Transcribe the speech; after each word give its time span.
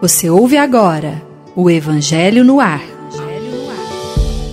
Você 0.00 0.30
ouve 0.30 0.56
agora 0.56 1.22
o 1.56 1.70
Evangelho 1.70 2.44
no 2.44 2.60
Ar. 2.60 2.82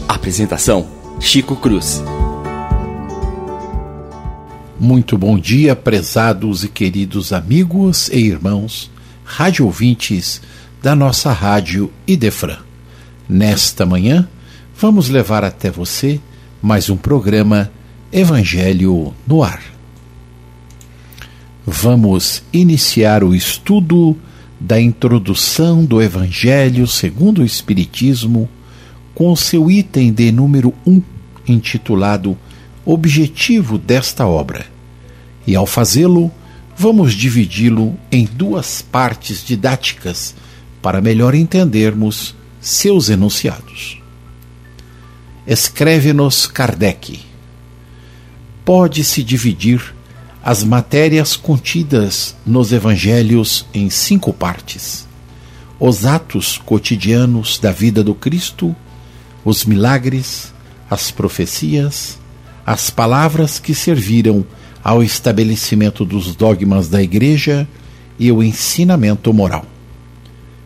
Apresentação: 0.08 0.88
Chico 1.20 1.56
Cruz. 1.56 2.02
Muito 4.80 5.18
bom 5.18 5.38
dia, 5.38 5.76
prezados 5.76 6.64
e 6.64 6.70
queridos 6.70 7.32
amigos 7.32 8.10
e 8.10 8.18
irmãos, 8.18 8.90
rádio 9.24 9.66
ouvintes 9.66 10.42
da 10.82 10.96
nossa 10.96 11.32
rádio 11.32 11.92
Idefran. 12.08 12.58
Nesta 13.30 13.86
manhã, 13.86 14.28
vamos 14.76 15.08
levar 15.08 15.44
até 15.44 15.70
você 15.70 16.20
mais 16.62 16.90
um 16.90 16.98
programa 16.98 17.72
Evangelho 18.12 19.14
no 19.28 19.44
Ar. 19.44 19.73
Vamos 21.66 22.44
iniciar 22.52 23.24
o 23.24 23.34
estudo 23.34 24.18
da 24.60 24.82
introdução 24.82 25.86
do 25.86 26.02
Evangelho 26.02 26.86
segundo 26.86 27.42
o 27.42 27.46
Espiritismo, 27.46 28.50
com 29.16 29.34
seu 29.34 29.72
item 29.72 30.12
de 30.12 30.30
número 30.30 30.74
1, 30.86 31.02
intitulado 31.48 32.38
Objetivo 32.86 33.78
desta 33.78 34.28
obra. 34.28 34.66
E 35.48 35.56
ao 35.56 35.66
fazê-lo, 35.66 36.30
vamos 36.76 37.14
dividi-lo 37.14 37.98
em 38.12 38.26
duas 38.26 38.82
partes 38.82 39.42
didáticas 39.42 40.36
para 40.82 41.00
melhor 41.00 41.34
entendermos 41.34 42.36
seus 42.60 43.08
enunciados. 43.08 44.02
Escreve-nos 45.48 46.46
Kardec. 46.46 47.22
Pode-se 48.66 49.24
dividir 49.24 49.94
as 50.44 50.62
matérias 50.62 51.38
contidas 51.38 52.36
nos 52.46 52.74
evangelhos 52.74 53.66
em 53.74 53.90
cinco 53.90 54.34
partes: 54.34 55.08
os 55.80 56.06
atos 56.06 56.58
cotidianos 56.58 57.58
da 57.58 57.72
vida 57.72 58.04
do 58.04 58.14
Cristo, 58.14 58.76
os 59.46 59.64
milagres, 59.64 60.54
as 60.90 61.10
profecias, 61.12 62.20
as 62.66 62.90
palavras 62.90 63.58
que 63.58 63.74
serviram 63.74 64.46
ao 64.84 65.02
estabelecimento 65.02 66.04
dos 66.04 66.36
dogmas 66.36 66.90
da 66.90 67.02
Igreja 67.02 67.66
e 68.20 68.30
o 68.30 68.44
ensinamento 68.44 69.34
moral. 69.34 69.66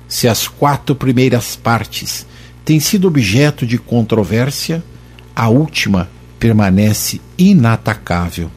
Se 0.08 0.28
as 0.28 0.48
quatro 0.48 0.96
primeiras 0.96 1.56
partes 1.56 2.26
têm 2.66 2.80
sido 2.80 3.08
objeto 3.08 3.64
de 3.64 3.78
controvérsia, 3.78 4.84
a 5.36 5.50
última 5.50 6.10
permanece 6.40 7.22
inatacável 7.38 8.50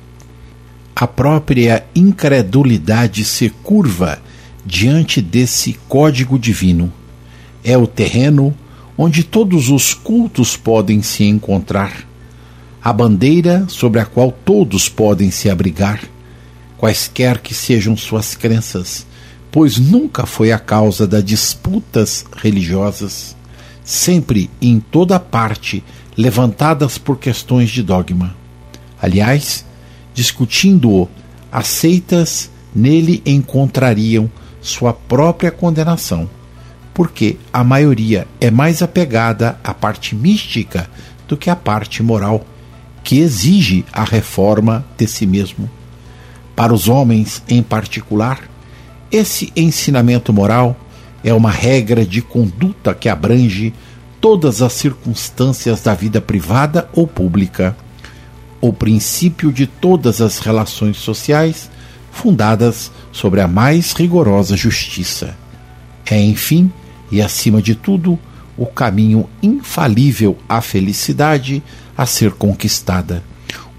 a 0.95 1.07
própria 1.07 1.85
incredulidade 1.95 3.25
se 3.25 3.51
curva 3.51 4.21
diante 4.65 5.21
desse 5.23 5.75
código 5.89 6.39
divino. 6.39 6.93
É 7.65 7.77
o 7.77 7.87
terreno 7.87 8.55
onde 8.97 9.25
todos 9.25 9.71
os 9.71 9.95
cultos 9.95 10.57
podem 10.57 11.01
se 11.03 11.25
encontrar, 11.25 12.07
a 12.83 12.93
bandeira 12.93 13.65
sobre 13.67 13.99
a 14.01 14.05
qual 14.05 14.31
todos 14.31 14.89
podem 14.89 15.31
se 15.31 15.49
abrigar, 15.49 16.03
quaisquer 16.77 17.39
que 17.39 17.55
sejam 17.55 17.97
suas 17.97 18.35
crenças, 18.35 19.07
pois 19.51 19.79
nunca 19.79 20.27
foi 20.27 20.53
a 20.53 20.59
causa 20.59 21.07
das 21.07 21.25
disputas 21.25 22.25
religiosas, 22.37 23.35
sempre 23.83 24.51
em 24.61 24.79
toda 24.79 25.19
parte 25.19 25.83
levantadas 26.17 26.99
por 26.99 27.19
questões 27.19 27.71
de 27.71 27.83
dogma. 27.83 28.37
Aliás, 29.01 29.65
discutindo-o, 30.15 31.09
as 31.51 31.67
seitas 31.67 32.51
nele 32.75 33.23
encontrariam 33.27 34.31
sua 34.61 34.93
própria 34.93 35.51
condenação, 35.51 36.29
porque 36.95 37.37
a 37.53 37.65
maioria 37.65 38.27
é 38.41 38.51
mais 38.51 38.83
apegada 38.83 39.59
à 39.65 39.73
parte 39.73 40.15
mística 40.15 40.89
do 41.27 41.37
que 41.37 41.49
à 41.49 41.57
parte 41.57 42.03
moral, 42.03 42.45
que 43.03 43.19
exige 43.19 43.85
a 43.93 44.05
reforma 44.05 44.85
de 44.97 45.07
si 45.07 45.27
mesmo. 45.27 45.71
Para 46.55 46.75
os 46.75 46.89
homens 46.89 47.43
em 47.49 47.63
particular, 47.63 48.41
esse 49.11 49.53
ensinamento 49.57 50.33
moral 50.33 50.77
é 51.25 51.33
uma 51.33 51.51
regra 51.51 52.05
de 52.05 52.21
conduta 52.23 52.95
que 52.95 53.09
abrange 53.09 53.73
todas 54.21 54.61
as 54.61 54.75
circunstâncias 54.75 55.83
da 55.83 55.95
vida 55.95 56.21
privada 56.21 56.89
ou 56.93 57.07
pública 57.07 57.77
o 58.61 58.73
princípio 58.73 59.53
de 59.53 59.67
todas 59.67 60.21
as 60.21 60.39
relações 60.39 60.97
sociais 60.99 61.71
fundadas 62.13 62.91
sobre 63.13 63.41
a 63.41 63.49
mais 63.49 63.93
rigorosa 63.93 64.57
justiça. 64.57 65.37
É, 66.05 66.21
enfim, 66.21 66.71
e 67.11 67.23
acima 67.23 67.63
de 67.63 67.75
tudo, 67.75 68.19
o 68.57 68.67
caminho 68.67 69.29
infalível 69.43 70.37
à 70.49 70.61
felicidade 70.61 71.63
a 71.97 72.05
ser 72.05 72.33
conquistada, 72.33 73.23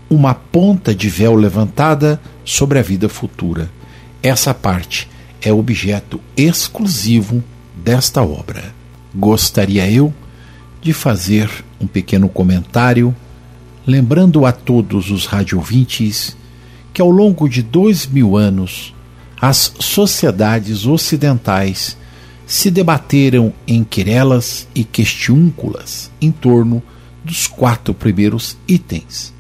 uma 0.10 0.34
ponta 0.34 0.94
de 0.96 1.10
véu 1.10 1.36
levantada 1.36 2.20
sobre 2.44 2.80
a 2.80 2.82
vida 2.82 3.08
futura. 3.08 3.70
Essa 4.24 4.54
parte 4.54 5.08
é 5.42 5.52
objeto 5.52 6.20
exclusivo 6.36 7.44
desta 7.76 8.22
obra. 8.22 8.74
Gostaria 9.14 9.90
eu 9.90 10.14
de 10.82 10.94
fazer 10.94 11.50
um 11.80 11.88
pequeno 11.88 12.30
comentário 12.30 13.16
lembrando 13.86 14.46
a 14.46 14.52
todos 14.52 15.10
os 15.10 15.26
radiovintes 15.26 16.38
que 16.94 17.02
ao 17.02 17.10
longo 17.10 17.48
de 17.48 17.62
dois 17.62 18.06
mil 18.06 18.38
anos 18.38 18.94
as 19.40 19.74
sociedades 19.80 20.86
ocidentais 20.86 21.98
se 22.46 22.70
debateram 22.70 23.54
em 23.66 23.84
querelas 23.84 24.68
e 24.76 24.84
questiúnculas 24.84 26.12
em 26.22 26.32
torno 26.32 26.84
dos 27.24 27.48
quatro 27.48 27.94
primeiros 27.94 28.58
itens. 28.68 29.34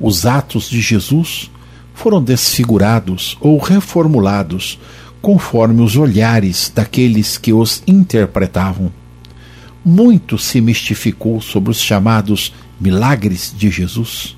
Os 0.00 0.26
atos 0.26 0.68
de 0.68 0.80
Jesus 0.80 1.50
foram 1.92 2.22
desfigurados 2.22 3.36
ou 3.40 3.58
reformulados 3.58 4.78
conforme 5.22 5.80
os 5.80 5.96
olhares 5.96 6.72
daqueles 6.74 7.38
que 7.38 7.52
os 7.52 7.82
interpretavam. 7.86 8.90
Muito 9.84 10.38
se 10.38 10.60
mistificou 10.60 11.40
sobre 11.40 11.70
os 11.70 11.80
chamados 11.80 12.54
milagres 12.80 13.54
de 13.56 13.70
Jesus, 13.70 14.36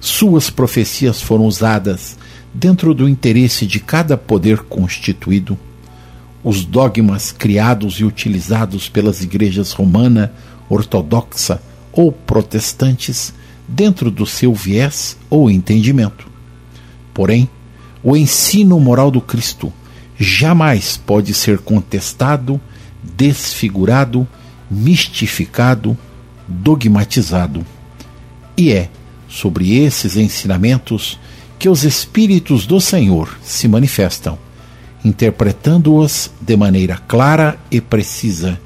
suas 0.00 0.50
profecias 0.50 1.20
foram 1.20 1.46
usadas 1.46 2.16
dentro 2.54 2.94
do 2.94 3.08
interesse 3.08 3.66
de 3.66 3.80
cada 3.80 4.16
poder 4.16 4.58
constituído. 4.60 5.58
Os 6.44 6.64
dogmas 6.64 7.32
criados 7.32 7.94
e 7.94 8.04
utilizados 8.04 8.88
pelas 8.88 9.22
igrejas 9.22 9.72
romana, 9.72 10.32
ortodoxa 10.68 11.60
ou 11.92 12.12
protestantes 12.12 13.34
dentro 13.66 14.10
do 14.10 14.24
seu 14.24 14.54
viés 14.54 15.16
ou 15.28 15.50
entendimento. 15.50 16.28
Porém, 17.12 17.48
o 18.02 18.16
ensino 18.16 18.78
moral 18.78 19.10
do 19.10 19.20
Cristo 19.20 19.72
jamais 20.16 20.96
pode 20.96 21.34
ser 21.34 21.58
contestado, 21.58 22.60
desfigurado, 23.02 24.28
mistificado 24.70 25.96
dogmatizado. 26.46 27.64
E 28.56 28.72
é 28.72 28.88
sobre 29.28 29.76
esses 29.76 30.16
ensinamentos 30.16 31.18
que 31.58 31.68
os 31.68 31.84
Espíritos 31.84 32.66
do 32.66 32.80
Senhor 32.80 33.36
se 33.42 33.66
manifestam, 33.68 34.38
interpretando-os 35.04 36.30
de 36.40 36.56
maneira 36.56 36.96
clara 37.08 37.58
e 37.70 37.80
precisa, 37.80 38.60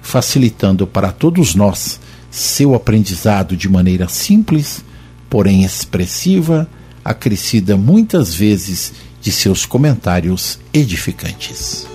facilitando 0.00 0.86
para 0.86 1.12
todos 1.12 1.54
nós 1.54 2.00
seu 2.30 2.74
aprendizado 2.74 3.56
de 3.56 3.68
maneira 3.68 4.08
simples, 4.08 4.84
porém 5.28 5.64
expressiva, 5.64 6.68
acrescida 7.04 7.76
muitas 7.76 8.34
vezes 8.34 8.92
de 9.20 9.30
seus 9.30 9.66
comentários 9.66 10.58
edificantes. 10.72 11.91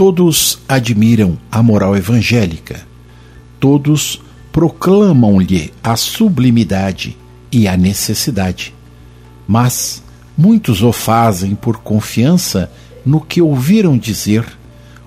Todos 0.00 0.58
admiram 0.66 1.36
a 1.52 1.62
moral 1.62 1.94
evangélica, 1.94 2.80
todos 3.60 4.22
proclamam-lhe 4.50 5.74
a 5.84 5.94
sublimidade 5.94 7.18
e 7.52 7.68
a 7.68 7.76
necessidade, 7.76 8.74
mas 9.46 10.02
muitos 10.38 10.82
o 10.82 10.90
fazem 10.90 11.54
por 11.54 11.80
confiança 11.80 12.72
no 13.04 13.20
que 13.20 13.42
ouviram 13.42 13.98
dizer 13.98 14.46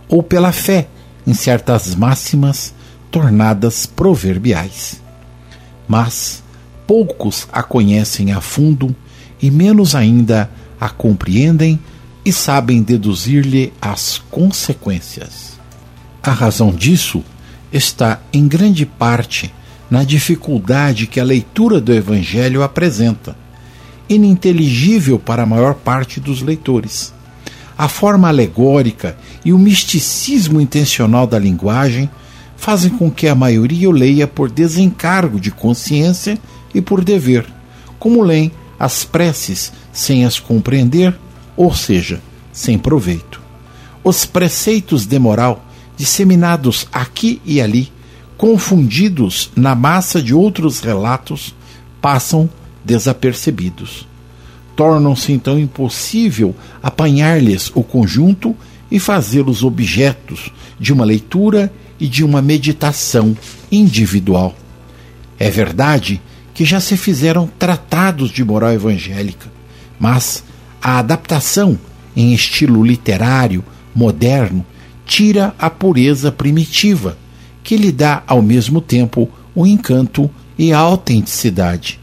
ou 0.08 0.22
pela 0.22 0.52
fé 0.52 0.88
em 1.26 1.34
certas 1.34 1.96
máximas 1.96 2.72
tornadas 3.10 3.88
proverbiais. 3.88 5.02
Mas 5.88 6.44
poucos 6.86 7.48
a 7.52 7.64
conhecem 7.64 8.32
a 8.32 8.40
fundo 8.40 8.96
e 9.42 9.50
menos 9.50 9.96
ainda 9.96 10.52
a 10.80 10.88
compreendem 10.88 11.80
e 12.26 12.32
sabem 12.32 12.82
deduzir-lhe 12.82 13.74
as 13.82 14.22
consequências. 14.30 15.60
A 16.22 16.32
razão 16.32 16.72
disso 16.72 17.24
está, 17.72 18.22
em 18.32 18.48
grande 18.48 18.86
parte, 18.86 19.54
na 19.90 20.04
dificuldade 20.04 21.08
que 21.08 21.20
a 21.20 21.24
leitura 21.24 21.82
do 21.82 21.94
Evangelho 21.94 22.64
apresenta, 22.64 23.36
ininteligível 24.08 25.20
para 25.20 25.44
a 25.44 25.46
maior 25.46 25.76
parte 25.76 26.20
dos 26.20 26.42
leitores. 26.42 27.14
A 27.78 27.88
forma 27.88 28.28
alegórica 28.28 29.18
e 29.44 29.52
o 29.52 29.60
misticismo 29.60 30.62
intencional 30.62 31.26
da 31.26 31.40
linguagem 31.40 32.10
fazem 32.56 32.92
com 32.92 33.12
que 33.12 33.28
a 33.28 33.36
maioria 33.36 33.90
o 33.90 33.92
leia 33.92 34.28
por 34.28 34.50
desencargo 34.50 35.40
de 35.40 35.52
consciência 35.52 36.38
e 36.74 36.82
por 36.82 37.04
dever, 37.04 37.46
como 38.00 38.22
leem 38.22 38.52
as 38.80 39.04
preces 39.04 39.74
sem 39.92 40.26
as 40.26 40.40
compreender, 40.40 41.14
ou 41.56 41.74
seja, 41.74 42.22
sem 42.52 42.78
proveito. 42.78 43.42
Os 44.04 44.26
preceitos 44.26 45.06
de 45.06 45.18
moral, 45.20 45.66
disseminados 45.96 46.88
aqui 46.92 47.42
e 47.46 47.62
ali, 47.62 47.92
confundidos 48.38 49.52
na 49.56 49.76
massa 49.76 50.22
de 50.22 50.34
outros 50.34 50.80
relatos, 50.80 51.56
passam 52.02 52.50
desapercebidos 52.84 54.08
tornam-se 54.76 55.32
então 55.32 55.60
impossível 55.60 56.56
apanhar-lhes 56.82 57.72
o 57.74 57.84
conjunto 57.84 58.56
e 58.90 59.00
fazê-los 59.00 59.64
objetos 59.64 60.52
de 60.80 60.92
uma 60.94 61.06
leitura 61.06 61.72
e 62.00 62.08
de 62.08 62.24
uma 62.24 62.42
meditação 62.42 63.36
individual. 63.72 64.56
É 65.40 65.50
verdade 65.50 66.22
que 66.54 66.66
já 66.66 66.80
se 66.80 66.96
fizeram 66.98 67.50
tratados 67.58 68.30
de 68.30 68.44
moral 68.44 68.72
evangélica, 68.72 69.52
mas 70.00 70.44
a 70.84 71.00
adaptação 71.00 71.80
em 72.14 72.34
estilo 72.34 72.84
literário, 72.84 73.64
moderno, 73.96 74.66
tira 75.06 75.56
a 75.58 75.70
pureza 75.70 76.30
primitiva, 76.30 77.18
que 77.64 77.78
lhe 77.78 77.90
dá 77.90 78.22
ao 78.28 78.42
mesmo 78.42 78.82
tempo 78.82 79.30
o 79.56 79.66
encanto 79.66 80.30
e 80.60 80.74
a 80.74 80.80
autenticidade. 80.80 82.02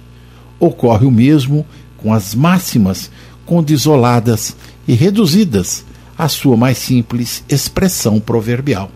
Ocorre 0.59 1.05
o 1.05 1.11
mesmo 1.11 1.67
com 1.99 2.15
as 2.15 2.35
máximas 2.35 3.11
condisoladas 3.45 4.57
e 4.89 4.95
reduzidas 4.95 5.85
à 6.17 6.27
sua 6.27 6.57
mais 6.57 6.79
simples 6.79 7.45
expressão 7.51 8.19
proverbial, 8.19 8.91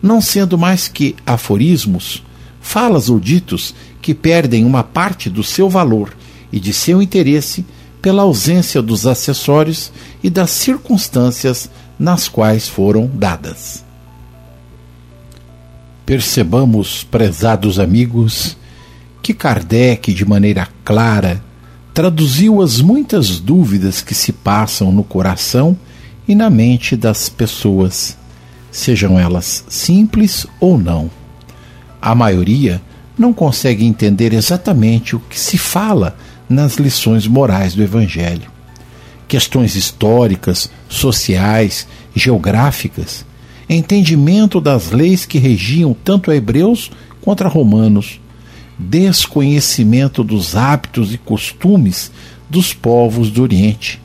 não 0.00 0.20
sendo 0.20 0.56
mais 0.56 0.86
que 0.86 1.16
aforismos, 1.26 2.22
falas 2.60 3.08
ou 3.08 3.18
ditos 3.18 3.74
que 4.00 4.14
perdem 4.14 4.64
uma 4.64 4.84
parte 4.84 5.28
do 5.28 5.42
seu 5.42 5.68
valor 5.68 6.16
e 6.52 6.60
de 6.60 6.72
seu 6.72 7.02
interesse 7.02 7.64
pela 8.08 8.22
ausência 8.22 8.80
dos 8.80 9.06
acessórios 9.06 9.92
e 10.22 10.30
das 10.30 10.48
circunstâncias 10.48 11.68
nas 11.98 12.26
quais 12.26 12.66
foram 12.66 13.06
dadas. 13.06 13.84
Percebamos, 16.06 17.04
prezados 17.04 17.78
amigos, 17.78 18.56
que 19.20 19.34
Kardec, 19.34 20.14
de 20.14 20.24
maneira 20.24 20.66
clara 20.86 21.44
traduziu 21.92 22.62
as 22.62 22.80
muitas 22.80 23.38
dúvidas 23.38 24.00
que 24.00 24.14
se 24.14 24.32
passam 24.32 24.90
no 24.90 25.04
coração 25.04 25.76
e 26.26 26.34
na 26.34 26.48
mente 26.48 26.96
das 26.96 27.28
pessoas, 27.28 28.16
sejam 28.72 29.20
elas 29.20 29.66
simples 29.68 30.46
ou 30.58 30.78
não. 30.78 31.10
A 32.00 32.14
maioria 32.14 32.80
não 33.18 33.34
consegue 33.34 33.84
entender 33.84 34.32
exatamente 34.32 35.14
o 35.14 35.20
que 35.20 35.38
se 35.38 35.58
fala 35.58 36.16
nas 36.48 36.76
lições 36.76 37.26
morais 37.26 37.74
do 37.74 37.82
Evangelho. 37.82 38.50
Questões 39.26 39.76
históricas, 39.76 40.70
sociais, 40.88 41.86
geográficas, 42.14 43.26
entendimento 43.68 44.60
das 44.60 44.90
leis 44.90 45.26
que 45.26 45.38
regiam 45.38 45.94
tanto 46.04 46.30
a 46.30 46.36
hebreus 46.36 46.90
quanto 47.20 47.44
a 47.44 47.48
romanos, 47.48 48.18
desconhecimento 48.78 50.24
dos 50.24 50.56
hábitos 50.56 51.12
e 51.12 51.18
costumes 51.18 52.10
dos 52.48 52.72
povos 52.72 53.30
do 53.30 53.42
Oriente. 53.42 54.00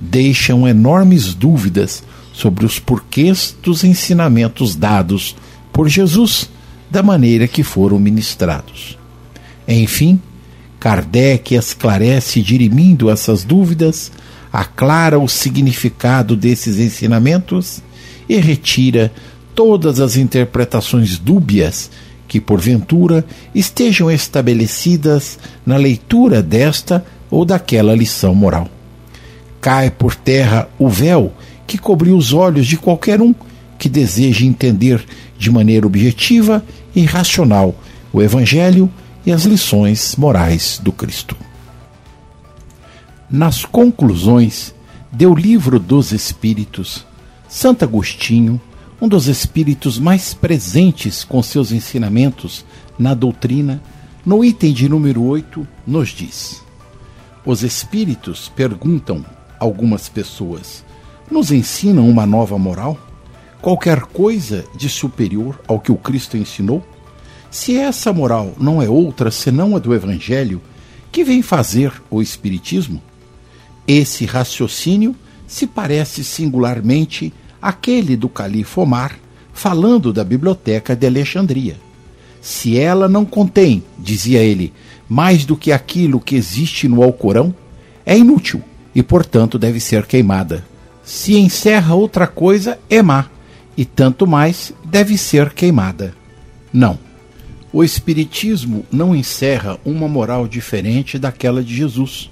Deixam 0.00 0.66
enormes 0.66 1.34
dúvidas 1.34 2.02
sobre 2.32 2.64
os 2.64 2.78
porquês 2.78 3.56
dos 3.62 3.84
ensinamentos 3.84 4.74
dados 4.74 5.36
por 5.72 5.88
Jesus 5.88 6.48
da 6.90 7.02
maneira 7.02 7.46
que 7.46 7.62
foram 7.62 7.98
ministrados. 7.98 8.98
Enfim, 9.66 10.20
Kardec 10.80 11.54
esclarece 11.54 12.40
dirimindo 12.40 13.10
essas 13.10 13.42
dúvidas, 13.44 14.12
aclara 14.52 15.18
o 15.18 15.28
significado 15.28 16.36
desses 16.36 16.78
ensinamentos 16.78 17.82
e 18.28 18.36
retira 18.36 19.12
todas 19.54 20.00
as 20.00 20.16
interpretações 20.16 21.18
dúbias 21.18 21.90
que 22.28 22.40
porventura 22.40 23.24
estejam 23.54 24.10
estabelecidas 24.10 25.38
na 25.64 25.76
leitura 25.76 26.42
desta 26.42 27.04
ou 27.30 27.44
daquela 27.44 27.94
lição 27.94 28.34
moral. 28.34 28.68
Cai 29.60 29.90
por 29.90 30.14
terra 30.14 30.68
o 30.78 30.88
véu 30.88 31.32
que 31.66 31.76
cobriu 31.76 32.16
os 32.16 32.32
olhos 32.32 32.66
de 32.66 32.76
qualquer 32.76 33.20
um 33.20 33.34
que 33.78 33.88
deseje 33.88 34.46
entender 34.46 35.04
de 35.38 35.50
maneira 35.50 35.86
objetiva 35.86 36.64
e 36.94 37.04
racional 37.04 37.74
o 38.12 38.22
Evangelho 38.22 38.90
e 39.24 39.32
as 39.32 39.44
lições 39.44 40.16
morais 40.16 40.80
do 40.82 40.92
Cristo. 40.92 41.36
Nas 43.30 43.64
conclusões 43.64 44.74
do 45.12 45.34
Livro 45.34 45.78
dos 45.78 46.12
Espíritos, 46.12 47.06
Santo 47.48 47.84
Agostinho 47.84 48.60
um 49.00 49.06
dos 49.06 49.28
espíritos 49.28 49.98
mais 49.98 50.34
presentes 50.34 51.22
com 51.22 51.42
seus 51.42 51.70
ensinamentos 51.70 52.64
na 52.98 53.14
doutrina, 53.14 53.80
no 54.26 54.44
item 54.44 54.72
de 54.72 54.88
número 54.88 55.22
8, 55.22 55.66
nos 55.86 56.08
diz: 56.08 56.62
Os 57.46 57.62
espíritos 57.62 58.50
perguntam 58.54 59.24
algumas 59.58 60.08
pessoas: 60.08 60.84
nos 61.30 61.52
ensinam 61.52 62.08
uma 62.08 62.26
nova 62.26 62.58
moral? 62.58 62.98
Qualquer 63.60 64.00
coisa 64.00 64.64
de 64.76 64.88
superior 64.88 65.60
ao 65.66 65.80
que 65.80 65.92
o 65.92 65.96
Cristo 65.96 66.36
ensinou? 66.36 66.84
Se 67.50 67.76
essa 67.76 68.12
moral 68.12 68.54
não 68.58 68.82
é 68.82 68.88
outra 68.88 69.30
senão 69.30 69.74
a 69.74 69.78
do 69.78 69.94
Evangelho, 69.94 70.60
que 71.10 71.24
vem 71.24 71.40
fazer 71.42 71.92
o 72.10 72.20
Espiritismo? 72.20 73.02
Esse 73.86 74.26
raciocínio 74.26 75.16
se 75.46 75.66
parece 75.66 76.22
singularmente 76.22 77.32
aquele 77.60 78.16
do 78.16 78.28
califa 78.28 78.82
Omar, 78.82 79.18
falando 79.52 80.12
da 80.12 80.22
biblioteca 80.22 80.94
de 80.94 81.06
Alexandria. 81.06 81.76
Se 82.40 82.78
ela 82.78 83.08
não 83.08 83.24
contém, 83.24 83.82
dizia 83.98 84.40
ele, 84.40 84.72
mais 85.08 85.44
do 85.44 85.56
que 85.56 85.72
aquilo 85.72 86.20
que 86.20 86.36
existe 86.36 86.86
no 86.86 87.02
Alcorão, 87.02 87.54
é 88.04 88.16
inútil 88.16 88.62
e, 88.94 89.02
portanto, 89.02 89.58
deve 89.58 89.80
ser 89.80 90.06
queimada. 90.06 90.64
Se 91.02 91.34
encerra 91.36 91.94
outra 91.94 92.26
coisa, 92.26 92.78
é 92.88 93.02
má, 93.02 93.26
e 93.76 93.84
tanto 93.84 94.26
mais 94.26 94.72
deve 94.84 95.16
ser 95.16 95.52
queimada. 95.54 96.14
Não. 96.72 97.07
O 97.70 97.84
Espiritismo 97.84 98.86
não 98.90 99.14
encerra 99.14 99.78
uma 99.84 100.08
moral 100.08 100.48
diferente 100.48 101.18
daquela 101.18 101.62
de 101.62 101.76
Jesus. 101.76 102.30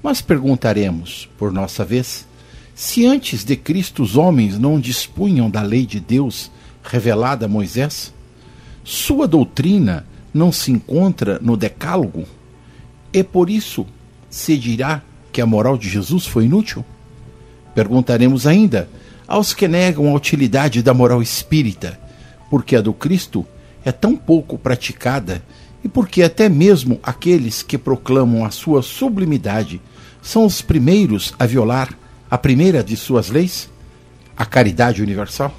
Mas 0.00 0.20
perguntaremos, 0.20 1.28
por 1.36 1.52
nossa 1.52 1.84
vez, 1.84 2.26
se 2.74 3.04
antes 3.04 3.44
de 3.44 3.56
Cristo 3.56 4.04
os 4.04 4.16
homens 4.16 4.58
não 4.58 4.78
dispunham 4.78 5.50
da 5.50 5.62
lei 5.62 5.84
de 5.84 5.98
Deus 5.98 6.50
revelada 6.82 7.46
a 7.46 7.48
Moisés, 7.48 8.14
sua 8.84 9.26
doutrina 9.26 10.06
não 10.32 10.52
se 10.52 10.70
encontra 10.70 11.40
no 11.42 11.56
Decálogo? 11.56 12.24
E 13.12 13.22
por 13.24 13.50
isso 13.50 13.84
se 14.30 14.56
dirá 14.56 15.02
que 15.32 15.40
a 15.40 15.46
moral 15.46 15.76
de 15.76 15.88
Jesus 15.88 16.24
foi 16.24 16.44
inútil? 16.44 16.84
Perguntaremos 17.74 18.46
ainda 18.46 18.88
aos 19.26 19.52
que 19.52 19.66
negam 19.66 20.08
a 20.08 20.14
utilidade 20.14 20.82
da 20.82 20.94
moral 20.94 21.20
espírita, 21.20 21.98
porque 22.48 22.76
a 22.76 22.80
do 22.80 22.92
Cristo 22.92 23.44
é 23.84 23.92
tão 23.92 24.16
pouco 24.16 24.58
praticada 24.58 25.42
e 25.84 25.88
porque 25.88 26.22
até 26.22 26.48
mesmo 26.48 27.00
aqueles 27.02 27.62
que 27.62 27.76
proclamam 27.76 28.44
a 28.44 28.50
sua 28.50 28.82
sublimidade 28.82 29.80
são 30.22 30.46
os 30.46 30.62
primeiros 30.62 31.34
a 31.38 31.46
violar 31.46 31.96
a 32.30 32.38
primeira 32.38 32.82
de 32.82 32.96
suas 32.96 33.28
leis, 33.28 33.68
a 34.36 34.46
caridade 34.46 35.02
universal? 35.02 35.54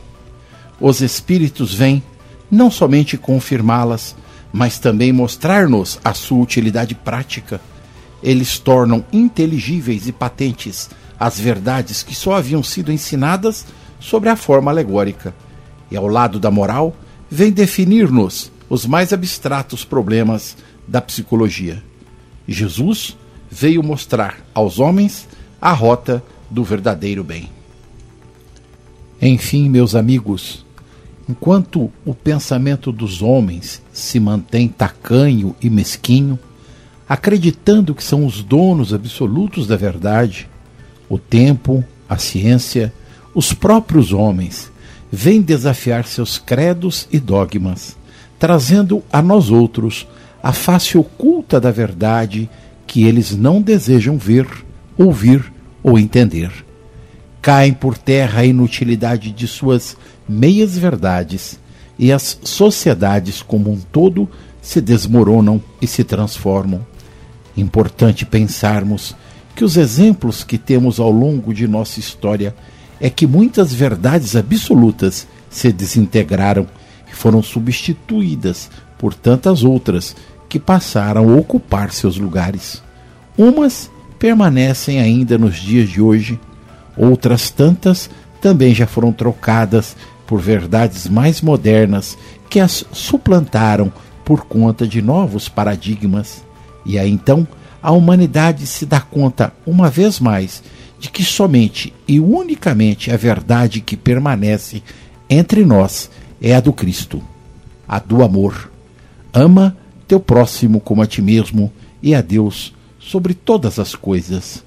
Os 0.79 1.01
Espíritos 1.01 1.73
vêm 1.73 2.01
não 2.49 2.71
somente 2.71 3.17
confirmá-las, 3.17 4.15
mas 4.51 4.79
também 4.79 5.11
mostrar-nos 5.11 5.99
a 6.03 6.13
sua 6.13 6.41
utilidade 6.41 6.95
prática. 6.95 7.59
Eles 8.21 8.57
tornam 8.57 9.03
inteligíveis 9.11 10.07
e 10.07 10.11
patentes 10.11 10.89
as 11.19 11.39
verdades 11.39 12.03
que 12.03 12.15
só 12.15 12.33
haviam 12.33 12.63
sido 12.63 12.91
ensinadas 12.91 13.65
sobre 13.99 14.29
a 14.29 14.35
forma 14.35 14.71
alegórica. 14.71 15.33
E 15.91 15.97
ao 15.97 16.07
lado 16.07 16.39
da 16.39 16.49
moral, 16.51 16.95
vem 17.33 17.51
definir-nos 17.51 18.51
os 18.69 18.85
mais 18.85 19.11
abstratos 19.11 19.83
problemas 19.83 20.55
da 20.87 21.01
psicologia. 21.01 21.83
Jesus 22.47 23.17
veio 23.49 23.81
mostrar 23.81 24.37
aos 24.53 24.77
homens 24.77 25.27
a 25.59 25.71
rota 25.71 26.23
do 26.47 26.63
verdadeiro 26.63 27.23
bem. 27.23 27.49
Enfim, 29.19 29.67
meus 29.67 29.95
amigos, 29.95 30.63
Enquanto 31.27 31.89
o 32.05 32.13
pensamento 32.13 32.91
dos 32.91 33.21
homens 33.21 33.81
se 33.93 34.19
mantém 34.19 34.67
tacanho 34.67 35.55
e 35.61 35.69
mesquinho, 35.69 36.37
acreditando 37.07 37.95
que 37.95 38.03
são 38.03 38.25
os 38.25 38.43
donos 38.43 38.93
absolutos 38.93 39.65
da 39.65 39.77
verdade, 39.77 40.49
o 41.07 41.17
tempo, 41.17 41.81
a 42.09 42.17
ciência, 42.17 42.93
os 43.33 43.53
próprios 43.53 44.11
homens 44.11 44.69
vêm 45.15 45.43
desafiar 45.43 46.07
seus 46.07 46.39
credos 46.39 47.07
e 47.11 47.19
dogmas, 47.19 47.95
trazendo 48.39 49.03
a 49.13 49.21
nós 49.21 49.51
outros 49.51 50.07
a 50.41 50.51
face 50.51 50.97
oculta 50.97 51.61
da 51.61 51.69
verdade 51.69 52.49
que 52.87 53.03
eles 53.03 53.37
não 53.37 53.61
desejam 53.61 54.17
ver, 54.17 54.47
ouvir 54.97 55.53
ou 55.83 55.99
entender. 55.99 56.51
Caem 57.43 57.73
por 57.73 57.95
terra 57.95 58.41
a 58.41 58.45
inutilidade 58.45 59.31
de 59.31 59.47
suas 59.47 59.95
meias 60.27 60.79
verdades 60.79 61.59
e 61.99 62.11
as 62.11 62.39
sociedades 62.43 63.39
como 63.39 63.71
um 63.71 63.79
todo 63.79 64.27
se 64.63 64.81
desmoronam 64.81 65.61
e 65.79 65.85
se 65.85 66.03
transformam. 66.03 66.83
Importante 67.55 68.25
pensarmos 68.25 69.15
que 69.55 69.63
os 69.63 69.77
exemplos 69.77 70.43
que 70.43 70.57
temos 70.57 70.99
ao 70.99 71.11
longo 71.11 71.53
de 71.53 71.67
nossa 71.67 71.99
história 71.99 72.55
é 73.03 73.09
que 73.09 73.27
muitas 73.27 73.73
verdades 73.73 74.33
absolutas 74.33 75.27
se 75.49 75.73
desintegraram 75.73 76.65
e 77.11 77.13
foram 77.13 77.43
substituídas 77.43 78.71
por 78.97 79.13
tantas 79.13 79.61
outras 79.61 80.15
que 80.47 80.57
passaram 80.57 81.29
a 81.29 81.35
ocupar 81.35 81.91
seus 81.91 82.17
lugares. 82.17 82.81
Umas 83.37 83.91
permanecem 84.17 85.01
ainda 85.01 85.37
nos 85.37 85.57
dias 85.57 85.89
de 85.89 86.01
hoje, 86.01 86.39
outras 86.95 87.49
tantas 87.49 88.09
também 88.39 88.73
já 88.73 88.87
foram 88.87 89.11
trocadas 89.11 89.97
por 90.25 90.39
verdades 90.39 91.05
mais 91.09 91.41
modernas 91.41 92.17
que 92.49 92.57
as 92.57 92.85
suplantaram 92.93 93.91
por 94.23 94.45
conta 94.45 94.87
de 94.87 95.01
novos 95.01 95.49
paradigmas. 95.49 96.41
E 96.85 96.97
aí 96.97 97.11
então 97.11 97.45
a 97.81 97.91
humanidade 97.91 98.65
se 98.65 98.85
dá 98.85 99.01
conta, 99.01 99.51
uma 99.65 99.89
vez 99.89 100.21
mais, 100.21 100.63
de 101.03 101.09
que 101.09 101.21
somente 101.21 101.93
e 102.07 102.17
unicamente 102.17 103.11
a 103.11 103.17
verdade 103.17 103.81
que 103.81 103.97
permanece 103.97 104.81
entre 105.29 105.65
nós 105.65 106.09
é 106.41 106.55
a 106.55 106.61
do 106.61 106.71
Cristo, 106.71 107.21
a 107.85 107.99
do 107.99 108.23
amor. 108.23 108.71
Ama 109.33 109.75
teu 110.07 110.17
próximo 110.17 110.79
como 110.79 111.01
a 111.01 111.05
ti 111.05 111.21
mesmo 111.21 111.69
e 112.01 112.15
a 112.15 112.21
Deus 112.21 112.73
sobre 112.97 113.33
todas 113.33 113.79
as 113.79 113.95
coisas. 113.95 114.63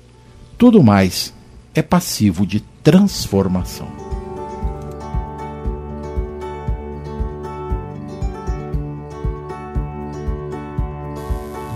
Tudo 0.59 0.83
mais 0.83 1.33
é 1.75 1.81
passivo 1.81 2.45
de 2.45 2.61
transformação. 2.83 3.89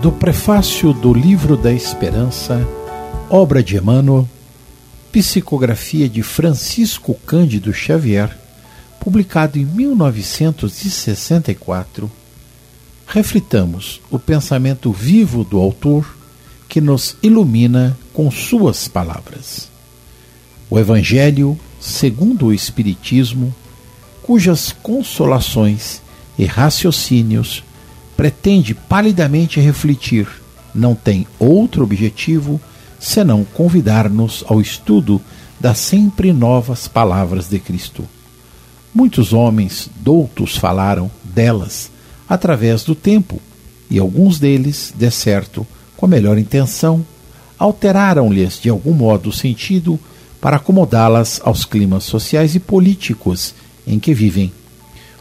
Do 0.03 0.11
prefácio 0.11 0.93
do 0.93 1.11
Livro 1.11 1.57
da 1.57 1.73
Esperança, 1.73 2.63
obra 3.27 3.63
de 3.63 3.77
Emmanuel, 3.77 4.27
psicografia 5.11 6.07
de 6.07 6.23
Francisco 6.23 7.13
Cândido 7.25 7.73
Xavier, 7.73 8.33
publicado 8.99 9.59
em 9.59 9.65
1964, 9.65 12.09
reflitamos 13.05 13.99
o 14.09 14.17
pensamento 14.17 14.89
vivo 14.91 15.43
do 15.43 15.59
autor 15.59 16.17
que 16.69 16.79
nos 16.79 17.17
ilumina 17.21 17.97
com 18.13 18.31
suas 18.31 18.87
palavras. 18.87 19.69
O 20.69 20.79
Evangelho, 20.79 21.59
segundo 21.79 22.45
o 22.47 22.53
Espiritismo, 22.53 23.53
cujas 24.23 24.73
consolações 24.81 26.01
e 26.37 26.45
raciocínios 26.45 27.65
pretende 28.15 28.73
palidamente 28.73 29.59
refletir, 29.59 30.25
não 30.73 30.95
tem 30.95 31.27
outro 31.37 31.83
objetivo 31.83 32.61
senão 33.01 33.43
convidar-nos 33.43 34.43
ao 34.47 34.61
estudo 34.61 35.19
das 35.59 35.79
sempre 35.79 36.31
novas 36.31 36.87
palavras 36.87 37.49
de 37.49 37.59
Cristo. 37.59 38.07
Muitos 38.93 39.33
homens 39.33 39.89
doutos 39.99 40.55
falaram 40.55 41.09
delas 41.23 41.91
através 42.29 42.83
do 42.83 42.95
tempo, 42.95 43.41
e 43.89 43.99
alguns 43.99 44.39
deles, 44.39 44.93
de 44.95 45.11
certo, 45.11 45.67
com 45.97 46.05
a 46.05 46.09
melhor 46.09 46.37
intenção, 46.37 47.05
alteraram-lhes 47.57 48.59
de 48.61 48.69
algum 48.69 48.93
modo 48.93 49.29
o 49.29 49.33
sentido 49.33 49.99
para 50.39 50.57
acomodá-las 50.57 51.41
aos 51.43 51.65
climas 51.65 52.05
sociais 52.05 52.55
e 52.55 52.59
políticos 52.59 53.53
em 53.85 53.99
que 53.99 54.13
vivem. 54.13 54.51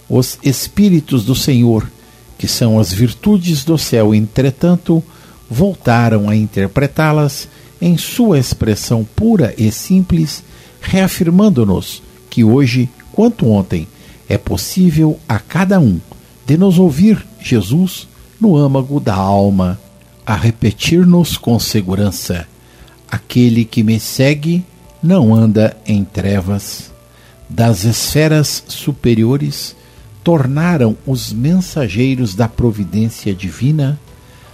Os 0.09 0.39
Espíritos 0.43 1.25
do 1.25 1.35
Senhor 1.35 1.87
que 2.41 2.49
são 2.49 2.81
as 2.81 2.91
virtudes 2.91 3.65
do 3.65 3.77
céu, 3.77 4.15
entretanto, 4.15 5.05
voltaram 5.51 6.27
a 6.27 6.35
interpretá-las 6.35 7.47
em 7.81 7.97
sua 7.97 8.39
expressão 8.39 9.05
pura 9.17 9.55
e 9.57 9.71
simples, 9.73 10.43
reafirmando-nos 10.81 12.03
que 12.29 12.45
hoje, 12.45 12.89
quanto 13.13 13.49
ontem, 13.49 13.87
é 14.29 14.39
possível 14.39 15.19
a 15.29 15.39
cada 15.39 15.81
um 15.81 16.01
de 16.47 16.57
nos 16.57 16.79
ouvir 16.79 17.25
Jesus 17.41 18.09
no 18.41 18.57
âmago 18.57 19.01
da 19.01 19.15
alma, 19.15 19.79
a 20.25 20.37
repetir-nos 20.37 21.37
com 21.37 21.59
segurança: 21.59 22.47
aquele 23.11 23.65
que 23.65 23.83
me 23.83 23.99
segue 23.99 24.65
não 25.03 25.35
anda 25.35 25.77
em 25.87 26.05
trevas. 26.05 26.91
Das 27.49 27.83
esferas 27.83 28.63
superiores, 28.69 29.75
tornaram 30.23 30.97
os 31.07 31.33
mensageiros 31.33 32.35
da 32.35 32.47
providência 32.47 33.35
divina, 33.35 33.99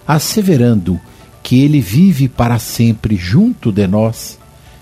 asseverando 0.07 0.99
que 1.47 1.63
ele 1.63 1.81
vive 1.81 2.29
para 2.29 2.59
sempre 2.59 3.15
junto 3.15 3.71
de 3.71 3.87
nós, 3.87 4.37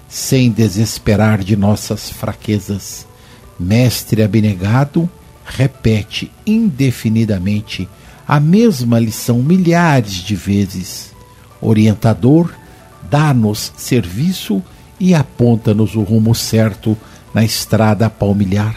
sem 0.09 0.51
desesperar 0.51 1.45
de 1.45 1.57
nossas 1.57 2.09
fraquezas. 2.09 3.07
Mestre 3.61 4.23
abnegado 4.23 5.07
repete 5.45 6.33
indefinidamente 6.47 7.87
a 8.27 8.41
mesma 8.41 8.99
lição 8.99 9.43
milhares 9.43 10.15
de 10.15 10.35
vezes. 10.35 11.13
Orientador 11.61 12.51
dá-nos 13.11 13.71
serviço 13.77 14.63
e 14.99 15.15
aponta-nos 15.15 15.95
o 15.95 16.01
rumo 16.01 16.35
certo 16.35 16.97
na 17.35 17.45
estrada 17.45 18.09
palmilhar. 18.09 18.77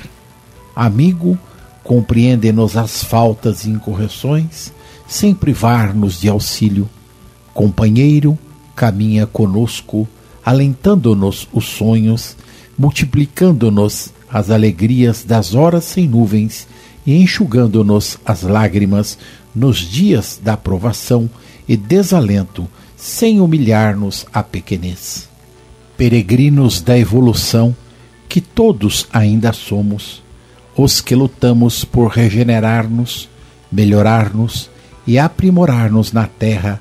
Amigo, 0.75 1.39
compreende-nos 1.85 2.75
as 2.75 3.01
faltas 3.01 3.63
e 3.63 3.69
incorreções, 3.69 4.73
sem 5.07 5.33
privar-nos 5.33 6.19
de 6.19 6.27
auxílio. 6.27 6.89
Companheiro, 7.57 8.37
caminha 8.75 9.25
conosco, 9.25 10.07
alentando-nos 10.45 11.47
os 11.51 11.65
sonhos, 11.65 12.37
multiplicando-nos 12.77 14.13
as 14.29 14.51
alegrias 14.51 15.23
das 15.23 15.55
horas 15.55 15.83
sem 15.83 16.07
nuvens 16.07 16.67
e 17.03 17.19
enxugando-nos 17.19 18.19
as 18.23 18.43
lágrimas 18.43 19.17
nos 19.55 19.79
dias 19.79 20.39
da 20.39 20.55
provação 20.55 21.27
e 21.67 21.75
desalento, 21.75 22.67
sem 22.95 23.41
humilhar-nos 23.41 24.27
a 24.31 24.43
pequenez. 24.43 25.27
Peregrinos 25.97 26.79
da 26.79 26.95
evolução, 26.95 27.75
que 28.29 28.39
todos 28.39 29.07
ainda 29.11 29.51
somos, 29.51 30.21
os 30.75 31.01
que 31.01 31.15
lutamos 31.15 31.83
por 31.83 32.09
regenerar-nos, 32.11 33.27
melhorar-nos 33.71 34.69
e 35.07 35.17
aprimorar-nos 35.17 36.11
na 36.11 36.27
Terra, 36.27 36.79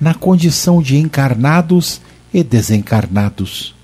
na 0.00 0.14
condição 0.14 0.80
de 0.80 0.96
encarnados 0.96 2.00
e 2.32 2.42
desencarnados. 2.42 3.74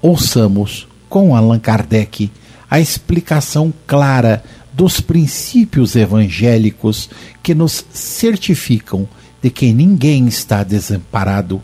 Ouçamos, 0.00 0.86
com 1.08 1.34
Allan 1.34 1.58
Kardec, 1.58 2.30
a 2.70 2.80
explicação 2.80 3.72
clara 3.86 4.42
dos 4.72 5.00
princípios 5.00 5.96
evangélicos 5.96 7.08
que 7.42 7.54
nos 7.54 7.84
certificam 7.92 9.08
de 9.42 9.50
que 9.50 9.72
ninguém 9.72 10.26
está 10.26 10.62
desamparado, 10.62 11.62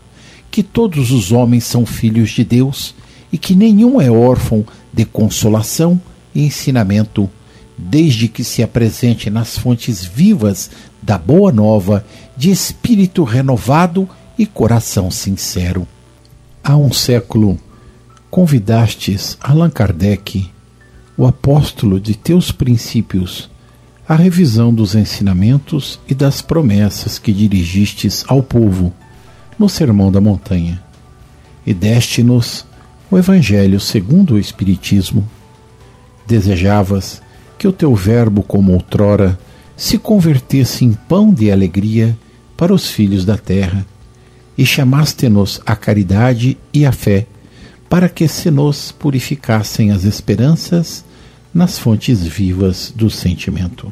que 0.49 0.63
todos 0.63 1.11
os 1.11 1.31
homens 1.31 1.63
são 1.63 1.85
filhos 1.85 2.31
de 2.31 2.43
Deus 2.43 2.95
e 3.31 3.37
que 3.37 3.55
nenhum 3.55 3.99
é 4.01 4.09
órfão 4.09 4.65
de 4.91 5.05
consolação 5.05 6.01
e 6.33 6.45
ensinamento 6.45 7.29
desde 7.77 8.27
que 8.27 8.43
se 8.43 8.63
apresente 8.63 9.29
nas 9.29 9.57
fontes 9.57 10.05
vivas 10.05 10.69
da 11.03 11.17
Boa 11.17 11.51
Nova, 11.51 12.05
de 12.35 12.49
espírito 12.49 13.23
renovado 13.23 14.07
e 14.37 14.45
coração 14.45 15.11
sincero. 15.11 15.85
Há 16.63 16.77
um 16.77 16.93
século, 16.93 17.59
convidastes 18.31 19.37
Allan 19.41 19.69
Kardec, 19.69 20.49
o 21.17 21.27
apóstolo 21.27 21.99
de 21.99 22.15
teus 22.15 22.51
princípios, 22.51 23.49
à 24.07 24.15
revisão 24.15 24.73
dos 24.73 24.95
ensinamentos 24.95 25.99
e 26.07 26.15
das 26.15 26.41
promessas 26.41 27.19
que 27.19 27.33
dirigistes 27.33 28.23
ao 28.27 28.41
povo 28.41 28.93
no 29.59 29.67
Sermão 29.67 30.11
da 30.11 30.21
Montanha, 30.21 30.81
e 31.65 31.73
deste-nos 31.73 32.65
o 33.11 33.17
Evangelho 33.17 33.79
segundo 33.79 34.35
o 34.35 34.39
Espiritismo. 34.39 35.29
Desejavas 36.25 37.21
que 37.57 37.67
o 37.67 37.73
teu 37.73 37.93
Verbo, 37.93 38.41
como 38.41 38.73
outrora, 38.73 39.37
se 39.75 39.97
convertesse 39.97 40.85
em 40.85 40.93
pão 40.93 41.33
de 41.33 41.51
alegria 41.51 42.17
para 42.55 42.73
os 42.73 42.89
filhos 42.89 43.25
da 43.25 43.37
terra, 43.37 43.85
e 44.57 44.65
chamaste-nos 44.65 45.59
à 45.65 45.75
caridade 45.75 46.57
e 46.73 46.85
à 46.85 46.91
fé, 46.91 47.25
para 47.89 48.07
que 48.07 48.27
se 48.27 48.49
nos 48.49 48.91
purificassem 48.91 49.91
as 49.91 50.03
esperanças 50.03 51.03
nas 51.53 51.77
fontes 51.77 52.23
vivas 52.23 52.93
do 52.95 53.09
sentimento. 53.09 53.91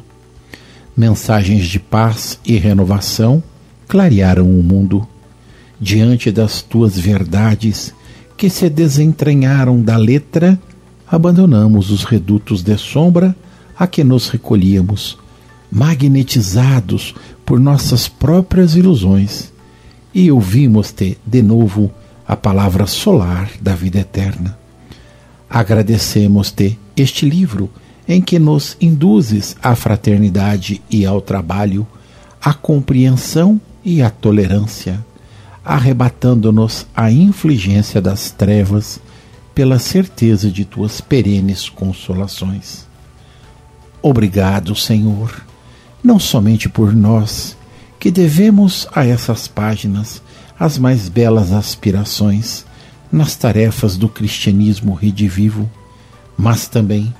Mensagens 0.96 1.66
de 1.66 1.78
paz 1.78 2.38
e 2.44 2.56
renovação 2.58 3.42
clarearam 3.88 4.44
o 4.44 4.62
mundo. 4.62 5.06
Diante 5.80 6.30
das 6.30 6.62
tuas 6.62 6.98
verdades 6.98 7.94
que 8.36 8.50
se 8.50 8.68
desentranharam 8.68 9.80
da 9.80 9.96
letra, 9.96 10.60
abandonamos 11.06 11.90
os 11.90 12.04
redutos 12.04 12.62
de 12.62 12.76
sombra 12.76 13.36
a 13.78 13.86
que 13.86 14.02
nos 14.02 14.28
recolhíamos, 14.28 15.18
magnetizados 15.72 17.14
por 17.46 17.58
nossas 17.58 18.06
próprias 18.06 18.76
ilusões, 18.76 19.50
e 20.14 20.30
ouvimos-te 20.30 21.16
de 21.24 21.40
novo 21.40 21.90
a 22.28 22.36
palavra 22.36 22.86
solar 22.86 23.50
da 23.58 23.74
vida 23.74 23.98
eterna. 23.98 24.58
Agradecemos-te 25.48 26.78
este 26.94 27.26
livro 27.26 27.70
em 28.06 28.20
que 28.20 28.38
nos 28.38 28.76
induzes 28.80 29.56
à 29.62 29.74
fraternidade 29.74 30.82
e 30.90 31.06
ao 31.06 31.22
trabalho, 31.22 31.86
à 32.38 32.52
compreensão 32.52 33.58
e 33.82 34.02
à 34.02 34.10
tolerância, 34.10 35.02
arrebatando-nos 35.64 36.86
a 36.94 37.10
infligência 37.10 38.00
das 38.00 38.30
trevas 38.30 39.00
pela 39.54 39.78
certeza 39.78 40.50
de 40.50 40.66
tuas 40.66 41.00
perenes 41.00 41.70
consolações. 41.70 42.86
Obrigado, 44.02 44.74
Senhor, 44.74 45.44
não 46.02 46.18
somente 46.18 46.68
por 46.68 46.94
nós, 46.94 47.56
que 47.98 48.10
devemos 48.10 48.88
a 48.92 49.06
essas 49.06 49.46
páginas 49.46 50.22
as 50.58 50.78
mais 50.78 51.08
belas 51.08 51.52
aspirações 51.52 52.64
nas 53.10 53.36
tarefas 53.36 53.96
do 53.96 54.08
cristianismo 54.08 54.94
redivivo, 54.94 55.70
mas 56.36 56.66
também 56.66 57.12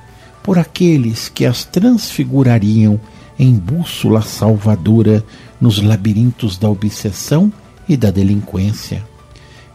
por 0.43 0.59
aqueles 0.59 1.29
que 1.29 1.45
as 1.45 1.65
transfigurariam 1.65 3.01
em 3.39 3.55
bússola 3.55 4.23
salvadora 4.23 5.25
nos 5.61 5.81
labirintos 5.81 6.57
da 6.59 6.69
obsessão 6.69 7.53
e 7.89 7.97
da 7.97 8.11
delinquência, 8.11 9.05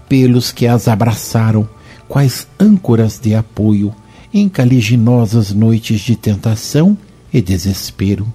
pelos 0.10 0.52
que 0.52 0.68
as 0.68 0.88
abraçaram 0.88 1.68
quais 2.08 2.48
âncoras 2.60 3.20
de 3.20 3.36
apoio 3.36 3.94
em 4.34 4.48
caliginosas 4.50 5.52
noites 5.52 6.02
de 6.02 6.16
tentação 6.16 6.98
e 7.34 7.42
desespero, 7.42 8.32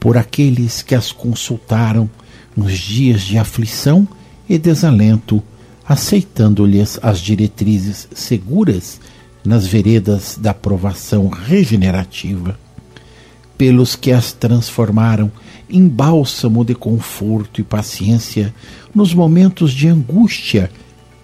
por 0.00 0.16
aqueles 0.16 0.82
que 0.82 0.94
as 0.94 1.12
consultaram 1.12 2.08
nos 2.56 2.76
dias 2.78 3.22
de 3.22 3.38
aflição 3.38 4.06
e 4.48 4.58
desalento, 4.58 5.42
aceitando-lhes 5.86 6.98
as 7.02 7.20
diretrizes 7.20 8.08
seguras 8.14 9.00
nas 9.44 9.66
veredas 9.66 10.36
da 10.38 10.52
provação 10.52 11.28
regenerativa, 11.28 12.58
pelos 13.56 13.96
que 13.96 14.12
as 14.12 14.32
transformaram 14.32 15.30
em 15.68 15.86
bálsamo 15.86 16.64
de 16.64 16.74
conforto 16.74 17.60
e 17.60 17.64
paciência 17.64 18.54
nos 18.94 19.12
momentos 19.12 19.72
de 19.72 19.88
angústia, 19.88 20.70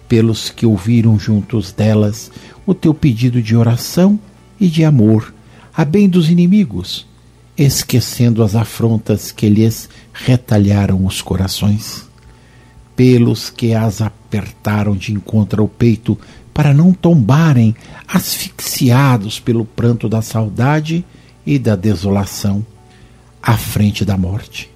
pelos 0.07 0.49
que 0.49 0.65
ouviram 0.65 1.17
juntos 1.17 1.71
delas 1.71 2.31
o 2.65 2.73
teu 2.73 2.93
pedido 2.93 3.41
de 3.41 3.55
oração 3.55 4.19
e 4.59 4.67
de 4.67 4.83
amor, 4.83 5.33
a 5.75 5.83
bem 5.83 6.07
dos 6.07 6.29
inimigos, 6.29 7.07
esquecendo 7.57 8.43
as 8.43 8.55
afrontas 8.55 9.31
que 9.31 9.47
lhes 9.47 9.89
retalharam 10.13 11.05
os 11.05 11.21
corações, 11.21 12.07
pelos 12.95 13.49
que 13.49 13.73
as 13.73 14.01
apertaram 14.01 14.95
de 14.95 15.13
encontro 15.13 15.61
ao 15.61 15.67
peito 15.67 16.17
para 16.53 16.73
não 16.73 16.93
tombarem 16.93 17.75
asfixiados 18.07 19.39
pelo 19.39 19.65
pranto 19.65 20.07
da 20.07 20.21
saudade 20.21 21.05
e 21.45 21.59
da 21.59 21.75
desolação 21.75 22.65
à 23.41 23.57
frente 23.57 24.03
da 24.03 24.17
morte, 24.17 24.69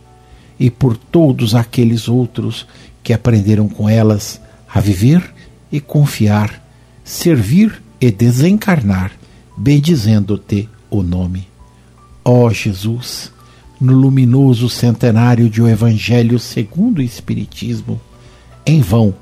e 0.59 0.69
por 0.69 0.95
todos 0.95 1.55
aqueles 1.55 2.07
outros 2.07 2.67
que 3.01 3.13
aprenderam 3.13 3.67
com 3.67 3.89
elas 3.89 4.39
a 4.71 4.79
viver 4.79 5.33
e 5.71 5.79
confiar, 5.79 6.63
servir 7.03 7.81
e 7.99 8.11
desencarnar, 8.11 9.11
bendizendo-te 9.57 10.69
o 10.89 11.01
nome. 11.01 11.48
Ó 12.23 12.49
Jesus, 12.49 13.31
no 13.79 13.93
luminoso 13.93 14.69
centenário 14.69 15.49
de 15.49 15.61
o 15.61 15.67
Evangelho 15.67 16.37
segundo 16.37 16.99
o 16.99 17.03
Espiritismo, 17.03 17.99
em 18.65 18.81
vão 18.81 19.15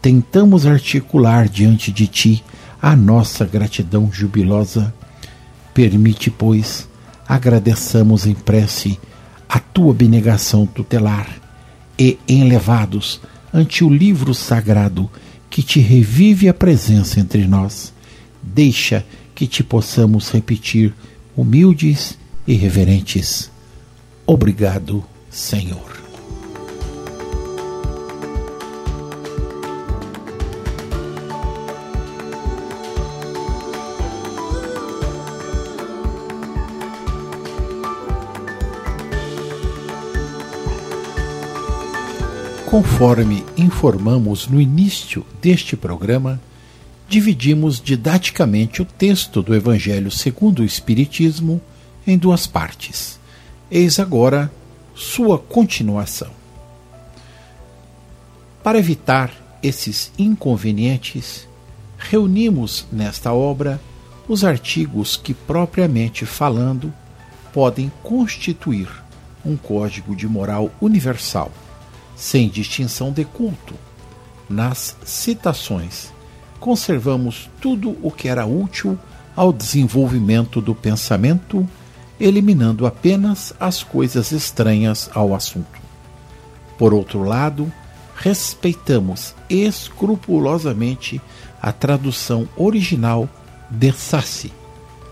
tentamos 0.00 0.66
articular 0.66 1.48
diante 1.48 1.90
de 1.90 2.06
ti 2.06 2.44
a 2.80 2.94
nossa 2.94 3.44
gratidão 3.44 4.10
jubilosa. 4.12 4.94
Permite, 5.72 6.30
pois, 6.30 6.86
agradeçamos 7.26 8.26
em 8.26 8.34
prece 8.34 8.98
a 9.48 9.58
tua 9.58 9.92
abnegação 9.92 10.66
tutelar 10.66 11.26
e, 11.98 12.18
enlevados 12.28 13.20
ante 13.52 13.84
o 13.84 13.88
livro 13.88 14.34
sagrado 14.34 15.10
que 15.48 15.62
te 15.62 15.80
revive 15.80 16.48
a 16.48 16.54
presença 16.54 17.20
entre 17.20 17.46
nós, 17.46 17.92
deixa 18.42 19.06
que 19.34 19.46
te 19.46 19.62
possamos 19.62 20.30
repetir, 20.30 20.92
humildes 21.36 22.18
e 22.46 22.54
reverentes. 22.54 23.50
Obrigado, 24.26 25.04
Senhor. 25.30 26.04
Conforme 42.74 43.44
informamos 43.56 44.48
no 44.48 44.60
início 44.60 45.24
deste 45.40 45.76
programa, 45.76 46.40
dividimos 47.08 47.80
didaticamente 47.80 48.82
o 48.82 48.84
texto 48.84 49.42
do 49.42 49.54
Evangelho 49.54 50.10
segundo 50.10 50.58
o 50.58 50.64
Espiritismo 50.64 51.60
em 52.06 52.18
duas 52.18 52.46
partes. 52.46 53.18
Eis 53.70 53.98
agora 53.98 54.52
sua 54.94 55.38
continuação. 55.38 56.30
Para 58.62 58.78
evitar 58.78 59.30
esses 59.62 60.12
inconvenientes, 60.18 61.48
reunimos 61.98 62.86
nesta 62.92 63.32
obra 63.32 63.80
os 64.28 64.44
artigos 64.44 65.16
que, 65.16 65.34
propriamente 65.34 66.24
falando, 66.24 66.92
podem 67.52 67.92
constituir 68.02 68.88
um 69.44 69.56
código 69.56 70.16
de 70.16 70.26
moral 70.26 70.70
universal 70.80 71.50
sem 72.16 72.48
distinção 72.48 73.12
de 73.12 73.24
culto. 73.24 73.74
Nas 74.48 74.96
citações, 75.04 76.12
conservamos 76.60 77.50
tudo 77.60 77.96
o 78.02 78.10
que 78.10 78.28
era 78.28 78.46
útil 78.46 78.98
ao 79.34 79.52
desenvolvimento 79.52 80.60
do 80.60 80.74
pensamento, 80.74 81.68
eliminando 82.24 82.86
apenas 82.86 83.52
as 83.60 83.82
coisas 83.82 84.32
estranhas 84.32 85.10
ao 85.12 85.34
assunto. 85.34 85.78
Por 86.78 86.94
outro 86.94 87.22
lado, 87.22 87.70
respeitamos 88.16 89.34
escrupulosamente 89.50 91.20
a 91.60 91.70
tradução 91.70 92.48
original 92.56 93.28
de 93.70 93.92
Sassi, 93.92 94.50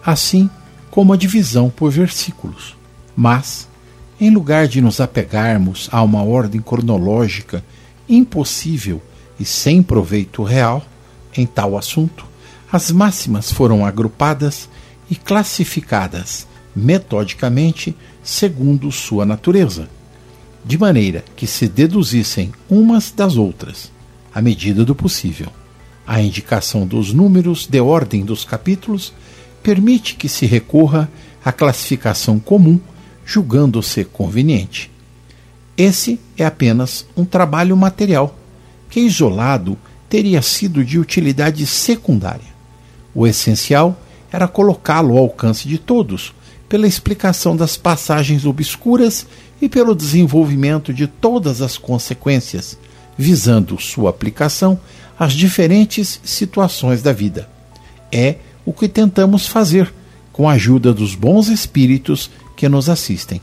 assim 0.03 0.48
como 0.90 1.12
a 1.12 1.16
divisão 1.16 1.68
por 1.68 1.90
versículos, 1.90 2.75
mas 3.14 3.68
em 4.18 4.31
lugar 4.31 4.66
de 4.66 4.81
nos 4.81 4.98
apegarmos 4.98 5.90
a 5.92 6.03
uma 6.03 6.22
ordem 6.22 6.62
cronológica 6.62 7.62
impossível 8.09 9.03
e 9.38 9.44
sem 9.44 9.83
proveito 9.83 10.42
real 10.42 10.83
em 11.37 11.44
tal 11.44 11.77
assunto, 11.77 12.25
as 12.72 12.90
máximas 12.90 13.53
foram 13.53 13.85
agrupadas 13.85 14.66
e 15.11 15.14
classificadas 15.14 16.46
metodicamente 16.74 17.96
segundo 18.22 18.90
sua 18.90 19.24
natureza, 19.24 19.88
de 20.64 20.78
maneira 20.78 21.24
que 21.37 21.46
se 21.46 21.68
deduzissem 21.68 22.52
umas 22.68 23.11
das 23.11 23.37
outras, 23.37 23.90
à 24.35 24.40
medida 24.40 24.85
do 24.85 24.94
possível. 24.94 25.48
A 26.06 26.20
indicação 26.20 26.87
dos 26.87 27.12
números 27.12 27.66
de 27.66 27.80
ordem 27.80 28.24
dos 28.24 28.44
capítulos 28.44 29.12
permite 29.62 30.14
que 30.14 30.28
se 30.28 30.46
recorra 30.46 31.08
à 31.44 31.52
classificação 31.52 32.38
comum 32.38 32.80
julgando-se 33.24 34.04
conveniente. 34.04 34.90
Esse 35.76 36.20
é 36.37 36.44
apenas 36.44 37.06
um 37.16 37.24
trabalho 37.24 37.76
material, 37.76 38.37
que 38.90 39.00
isolado 39.00 39.78
teria 40.08 40.42
sido 40.42 40.85
de 40.85 40.98
utilidade 40.98 41.66
secundária. 41.66 42.52
O 43.14 43.26
essencial 43.26 43.98
era 44.30 44.48
colocá-lo 44.48 45.16
ao 45.16 45.24
alcance 45.24 45.66
de 45.66 45.78
todos, 45.78 46.35
pela 46.72 46.87
explicação 46.87 47.54
das 47.54 47.76
passagens 47.76 48.46
obscuras 48.46 49.26
e 49.61 49.68
pelo 49.68 49.94
desenvolvimento 49.94 50.90
de 50.90 51.06
todas 51.06 51.61
as 51.61 51.76
consequências, 51.76 52.78
visando 53.14 53.78
sua 53.78 54.08
aplicação 54.08 54.80
às 55.18 55.35
diferentes 55.35 56.18
situações 56.24 57.02
da 57.02 57.12
vida. 57.12 57.46
É 58.11 58.37
o 58.64 58.72
que 58.72 58.88
tentamos 58.88 59.46
fazer 59.46 59.92
com 60.32 60.48
a 60.48 60.54
ajuda 60.54 60.94
dos 60.94 61.14
bons 61.14 61.48
espíritos 61.48 62.30
que 62.56 62.66
nos 62.70 62.88
assistem. 62.88 63.42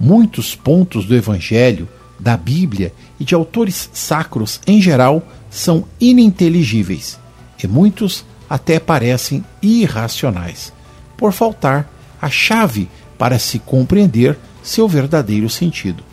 Muitos 0.00 0.56
pontos 0.56 1.04
do 1.04 1.14
Evangelho, 1.14 1.88
da 2.18 2.36
Bíblia 2.36 2.92
e 3.20 3.24
de 3.24 3.36
autores 3.36 3.88
sacros 3.92 4.60
em 4.66 4.82
geral 4.82 5.22
são 5.48 5.84
ininteligíveis 6.00 7.20
e 7.62 7.68
muitos 7.68 8.24
até 8.50 8.80
parecem 8.80 9.44
irracionais, 9.62 10.72
por 11.16 11.32
faltar 11.32 11.88
a 12.22 12.30
chave 12.30 12.88
para 13.18 13.36
se 13.36 13.58
compreender 13.58 14.38
seu 14.62 14.86
verdadeiro 14.86 15.50
sentido. 15.50 16.04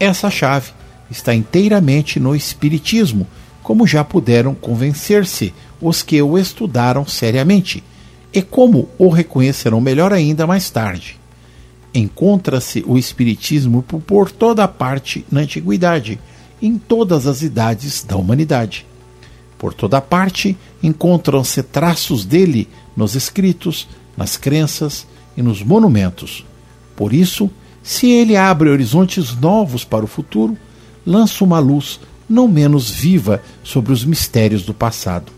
Essa 0.00 0.28
chave 0.28 0.72
está 1.08 1.32
inteiramente 1.32 2.18
no 2.18 2.34
Espiritismo, 2.34 3.24
como 3.62 3.86
já 3.86 4.02
puderam 4.02 4.52
convencer-se 4.54 5.54
os 5.80 6.02
que 6.02 6.20
o 6.20 6.36
estudaram 6.36 7.06
seriamente, 7.06 7.84
e 8.32 8.42
como 8.42 8.88
o 8.98 9.08
reconhecerão 9.08 9.80
melhor 9.80 10.12
ainda 10.12 10.46
mais 10.46 10.68
tarde. 10.70 11.18
Encontra-se 11.94 12.84
o 12.86 12.98
Espiritismo 12.98 13.82
por 13.82 14.30
toda 14.30 14.66
parte 14.66 15.24
na 15.30 15.40
antiguidade, 15.40 16.18
em 16.60 16.76
todas 16.76 17.26
as 17.26 17.42
idades 17.42 18.02
da 18.02 18.16
humanidade. 18.16 18.84
Por 19.56 19.72
toda 19.72 20.00
parte 20.00 20.56
encontram-se 20.82 21.62
traços 21.62 22.24
dele 22.24 22.68
nos 22.96 23.14
escritos, 23.14 23.88
nas 24.16 24.36
crenças 24.36 25.06
e 25.38 25.42
nos 25.42 25.62
monumentos. 25.62 26.44
Por 26.96 27.12
isso, 27.12 27.48
se 27.80 28.10
ele 28.10 28.36
abre 28.36 28.68
horizontes 28.68 29.36
novos 29.36 29.84
para 29.84 30.04
o 30.04 30.08
futuro, 30.08 30.58
lança 31.06 31.44
uma 31.44 31.60
luz 31.60 32.00
não 32.28 32.48
menos 32.48 32.90
viva 32.90 33.40
sobre 33.62 33.92
os 33.92 34.04
mistérios 34.04 34.64
do 34.64 34.74
passado. 34.74 35.30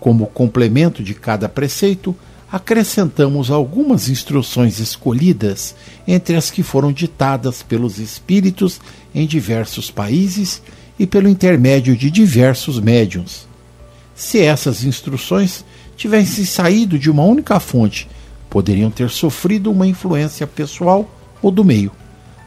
Como 0.00 0.26
complemento 0.26 1.00
de 1.00 1.14
cada 1.14 1.48
preceito, 1.48 2.14
acrescentamos 2.50 3.52
algumas 3.52 4.08
instruções 4.08 4.80
escolhidas 4.80 5.76
entre 6.08 6.34
as 6.34 6.50
que 6.50 6.64
foram 6.64 6.92
ditadas 6.92 7.62
pelos 7.62 8.00
espíritos 8.00 8.80
em 9.14 9.28
diversos 9.28 9.92
países 9.92 10.60
e 10.98 11.06
pelo 11.06 11.28
intermédio 11.28 11.96
de 11.96 12.10
diversos 12.10 12.80
médiums. 12.80 13.46
Se 14.12 14.40
essas 14.40 14.82
instruções 14.82 15.64
tivessem 15.96 16.44
saído 16.44 16.98
de 16.98 17.08
uma 17.08 17.22
única 17.22 17.60
fonte, 17.60 18.08
poderiam 18.54 18.88
ter 18.88 19.10
sofrido 19.10 19.72
uma 19.72 19.84
influência 19.84 20.46
pessoal 20.46 21.10
ou 21.42 21.50
do 21.50 21.64
meio, 21.64 21.90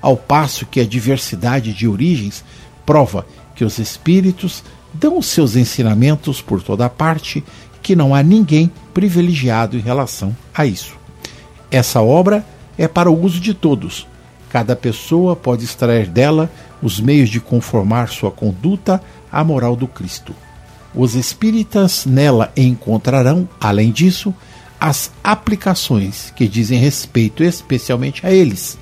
ao 0.02 0.16
passo 0.16 0.66
que 0.66 0.80
a 0.80 0.86
diversidade 0.86 1.74
de 1.74 1.86
origens 1.86 2.46
prova 2.86 3.28
que 3.54 3.66
os 3.66 3.78
espíritos 3.78 4.64
dão 4.94 5.18
os 5.18 5.26
seus 5.26 5.58
ensinamentos 5.58 6.42
por 6.42 6.64
toda 6.64 6.90
parte 6.90 7.44
que 7.84 7.94
não 7.94 8.16
há 8.16 8.24
ninguém 8.24 8.72
privilegiado 8.94 9.76
em 9.76 9.82
relação 9.82 10.34
a 10.56 10.66
isso. 10.66 10.96
Essa 11.70 12.02
obra 12.02 12.46
é 12.78 12.88
para 12.88 13.12
o 13.12 13.22
uso 13.22 13.42
de 13.42 13.54
todos. 13.54 14.08
Cada 14.50 14.78
pessoa 14.78 15.36
pode 15.36 15.66
extrair 15.66 16.08
dela 16.08 16.50
os 16.82 17.02
meios 17.02 17.28
de 17.28 17.42
conformar 17.42 18.08
sua 18.08 18.32
conduta 18.32 19.04
à 19.30 19.44
moral 19.44 19.76
do 19.76 19.90
Cristo. 19.90 20.34
Os 20.96 21.16
espíritas 21.16 22.06
nela 22.06 22.50
encontrarão, 22.56 23.48
além 23.60 23.92
disso, 23.92 24.34
as 24.80 25.12
aplicações 25.24 26.32
que 26.36 26.48
dizem 26.48 26.80
respeito 26.80 27.44
especialmente 27.44 28.26
a 28.26 28.32
eles, 28.32 28.78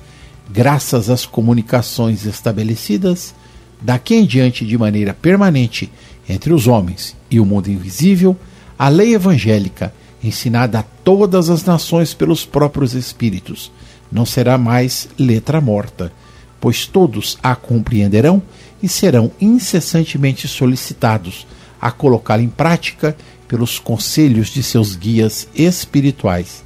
graças 0.50 1.08
às 1.08 1.24
comunicações 1.24 2.26
estabelecidas 2.26 3.34
daqui 3.80 4.14
em 4.14 4.24
diante 4.24 4.64
de 4.64 4.76
maneira 4.76 5.14
permanente 5.14 5.90
entre 6.28 6.52
os 6.52 6.66
homens 6.66 7.16
e 7.30 7.40
o 7.40 7.44
mundo 7.44 7.70
invisível, 7.70 8.36
a 8.78 8.88
lei 8.88 9.14
evangélica, 9.14 9.92
ensinada 10.22 10.80
a 10.80 10.82
todas 10.82 11.50
as 11.50 11.64
nações 11.64 12.12
pelos 12.12 12.44
próprios 12.44 12.94
Espíritos, 12.94 13.70
não 14.10 14.26
será 14.26 14.58
mais 14.58 15.08
letra 15.18 15.60
morta, 15.60 16.12
pois 16.60 16.86
todos 16.86 17.38
a 17.42 17.54
compreenderão 17.54 18.42
e 18.82 18.88
serão 18.88 19.30
incessantemente 19.40 20.48
solicitados 20.48 21.46
a 21.80 21.90
colocá-la 21.90 22.42
em 22.42 22.48
prática 22.48 23.16
pelos 23.48 23.78
conselhos 23.78 24.48
de 24.48 24.62
seus 24.62 24.96
guias 24.96 25.48
espirituais. 25.54 26.64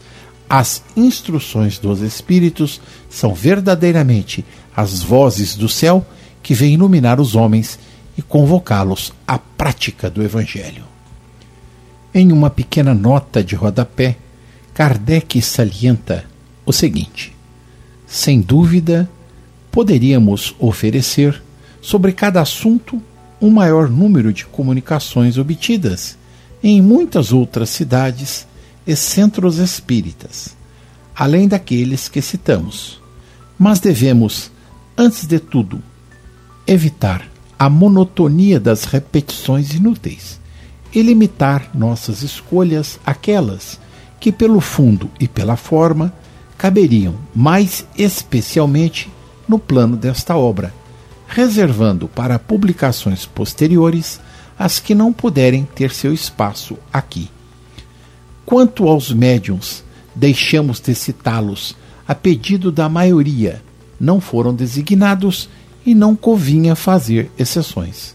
As 0.49 0.83
instruções 0.97 1.79
dos 1.79 2.01
Espíritos 2.01 2.81
são 3.09 3.35
verdadeiramente 3.35 4.45
as 4.77 5.03
vozes 5.03 5.55
do 5.55 5.69
céu 5.69 6.05
que 6.43 6.55
vem 6.55 6.75
iluminar 6.75 7.21
os 7.21 7.35
homens 7.37 7.79
e 8.17 8.23
convocá-los 8.23 9.13
à 9.27 9.39
prática 9.39 10.11
do 10.11 10.23
Evangelho. 10.23 10.85
Em 12.13 12.33
uma 12.33 12.51
pequena 12.51 12.93
nota 12.93 13.45
de 13.45 13.55
rodapé, 13.55 14.17
Kardec 14.75 15.41
salienta 15.41 16.25
o 16.67 16.73
seguinte: 16.73 17.33
sem 18.07 18.41
dúvida, 18.41 19.09
poderíamos 19.71 20.55
oferecer 20.59 21.41
sobre 21.81 22.13
cada 22.13 22.41
assunto 22.41 23.01
um 23.41 23.51
maior 23.51 23.89
número 23.89 24.33
de 24.33 24.45
comunicações 24.45 25.39
obtidas 25.39 26.19
em 26.63 26.81
muitas 26.81 27.33
outras 27.33 27.71
cidades 27.71 28.47
e 28.87 28.95
centros 28.95 29.59
espíritas, 29.59 30.57
além 31.15 31.49
daqueles 31.49 32.09
que 32.09 32.21
citamos. 32.21 33.01
Mas 33.59 33.81
devemos, 33.81 34.51
antes 34.97 35.27
de 35.27 35.39
tudo, 35.39 35.83
evitar 36.67 37.27
a 37.59 37.69
monotonia 37.69 38.59
das 38.59 38.85
repetições 38.85 39.75
inúteis 39.75 40.41
e 40.95 41.03
limitar 41.03 41.71
nossas 41.75 42.23
escolhas 42.23 42.99
àquelas 43.05 43.79
que, 44.19 44.33
pelo 44.33 44.61
fundo 44.61 45.11
e 45.19 45.29
pela 45.29 45.57
forma, 45.57 46.13
caberiam 46.57 47.15
mais 47.35 47.87
especialmente 47.97 49.11
no 49.49 49.59
plano 49.59 49.97
desta 49.97 50.37
obra, 50.37 50.75
reservando 51.27 52.07
para 52.09 52.39
publicações 52.39 53.25
posteriores 53.25 54.21
as 54.61 54.79
que 54.79 54.95
não 54.95 55.11
puderem 55.11 55.67
ter 55.75 55.91
seu 55.91 56.13
espaço 56.13 56.77
aqui. 56.93 57.31
Quanto 58.45 58.87
aos 58.87 59.11
médiums, 59.11 59.83
deixamos 60.15 60.79
de 60.81 60.95
citá-los 60.95 61.75
a 62.07 62.15
pedido 62.15 62.71
da 62.71 62.87
maioria, 62.87 63.63
não 63.99 64.21
foram 64.21 64.55
designados 64.55 65.49
e 65.87 65.95
não 65.95 66.15
convinha 66.15 66.77
fazer 66.77 67.31
exceções. 67.39 68.15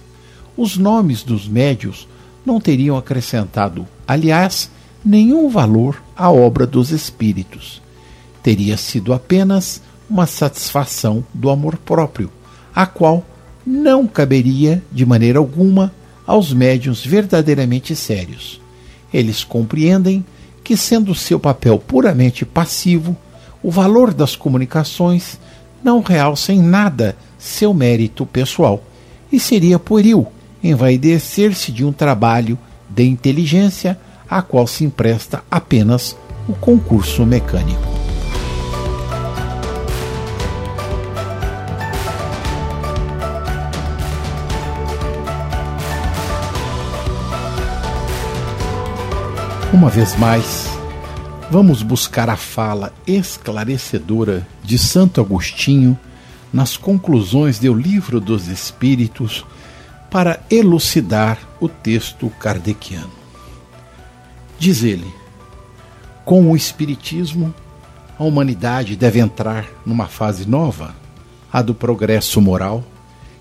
Os 0.55 0.77
nomes 0.77 1.23
dos 1.23 1.47
médios 1.47 2.07
não 2.45 2.61
teriam 2.61 2.95
acrescentado, 2.95 3.87
aliás, 4.07 4.69
nenhum 5.03 5.49
valor 5.49 5.99
à 6.15 6.29
obra 6.29 6.67
dos 6.67 6.91
espíritos. 6.91 7.81
Teria 8.43 8.77
sido 8.77 9.13
apenas 9.13 9.81
uma 10.07 10.27
satisfação 10.27 11.25
do 11.33 11.49
amor 11.49 11.75
próprio, 11.77 12.29
a 12.75 12.85
qual 12.85 13.25
não 13.65 14.05
caberia 14.05 14.83
de 14.91 15.07
maneira 15.07 15.39
alguma 15.39 15.91
aos 16.25 16.53
médiuns 16.53 17.05
verdadeiramente 17.05 17.95
sérios. 17.95 18.61
Eles 19.13 19.43
compreendem 19.43 20.25
que, 20.63 20.75
sendo 20.75 21.13
seu 21.13 21.39
papel 21.39 21.77
puramente 21.77 22.45
passivo, 22.45 23.15
o 23.61 23.69
valor 23.71 24.13
das 24.13 24.35
comunicações 24.35 25.39
não 25.83 26.01
realça 26.01 26.51
em 26.51 26.61
nada 26.61 27.15
seu 27.37 27.73
mérito 27.73 28.25
pessoal 28.25 28.83
e 29.31 29.39
seria 29.39 29.77
pueril 29.77 30.27
envaidecer-se 30.63 31.71
de 31.71 31.85
um 31.85 31.91
trabalho 31.91 32.57
de 32.89 33.03
inteligência 33.03 33.99
a 34.29 34.41
qual 34.41 34.65
se 34.65 34.83
empresta 34.83 35.43
apenas 35.49 36.17
o 36.47 36.53
concurso 36.53 37.25
mecânico. 37.25 37.94
Uma 49.75 49.89
vez 49.89 50.15
mais, 50.15 50.69
vamos 51.51 51.83
buscar 51.83 52.29
a 52.29 52.37
fala 52.37 52.93
esclarecedora 53.05 54.47
de 54.63 54.77
Santo 54.77 55.19
Agostinho 55.19 55.99
nas 56.53 56.77
conclusões 56.77 57.59
do 57.59 57.73
Livro 57.73 58.21
dos 58.21 58.47
Espíritos 58.47 59.45
para 60.09 60.39
elucidar 60.49 61.37
o 61.59 61.67
texto 61.67 62.31
kardeciano. 62.39 63.11
Diz 64.57 64.81
ele: 64.81 65.13
com 66.23 66.49
o 66.49 66.55
Espiritismo, 66.55 67.53
a 68.17 68.23
humanidade 68.23 68.95
deve 68.95 69.19
entrar 69.19 69.67
numa 69.85 70.07
fase 70.07 70.47
nova, 70.47 70.95
a 71.51 71.61
do 71.61 71.75
progresso 71.75 72.39
moral, 72.39 72.81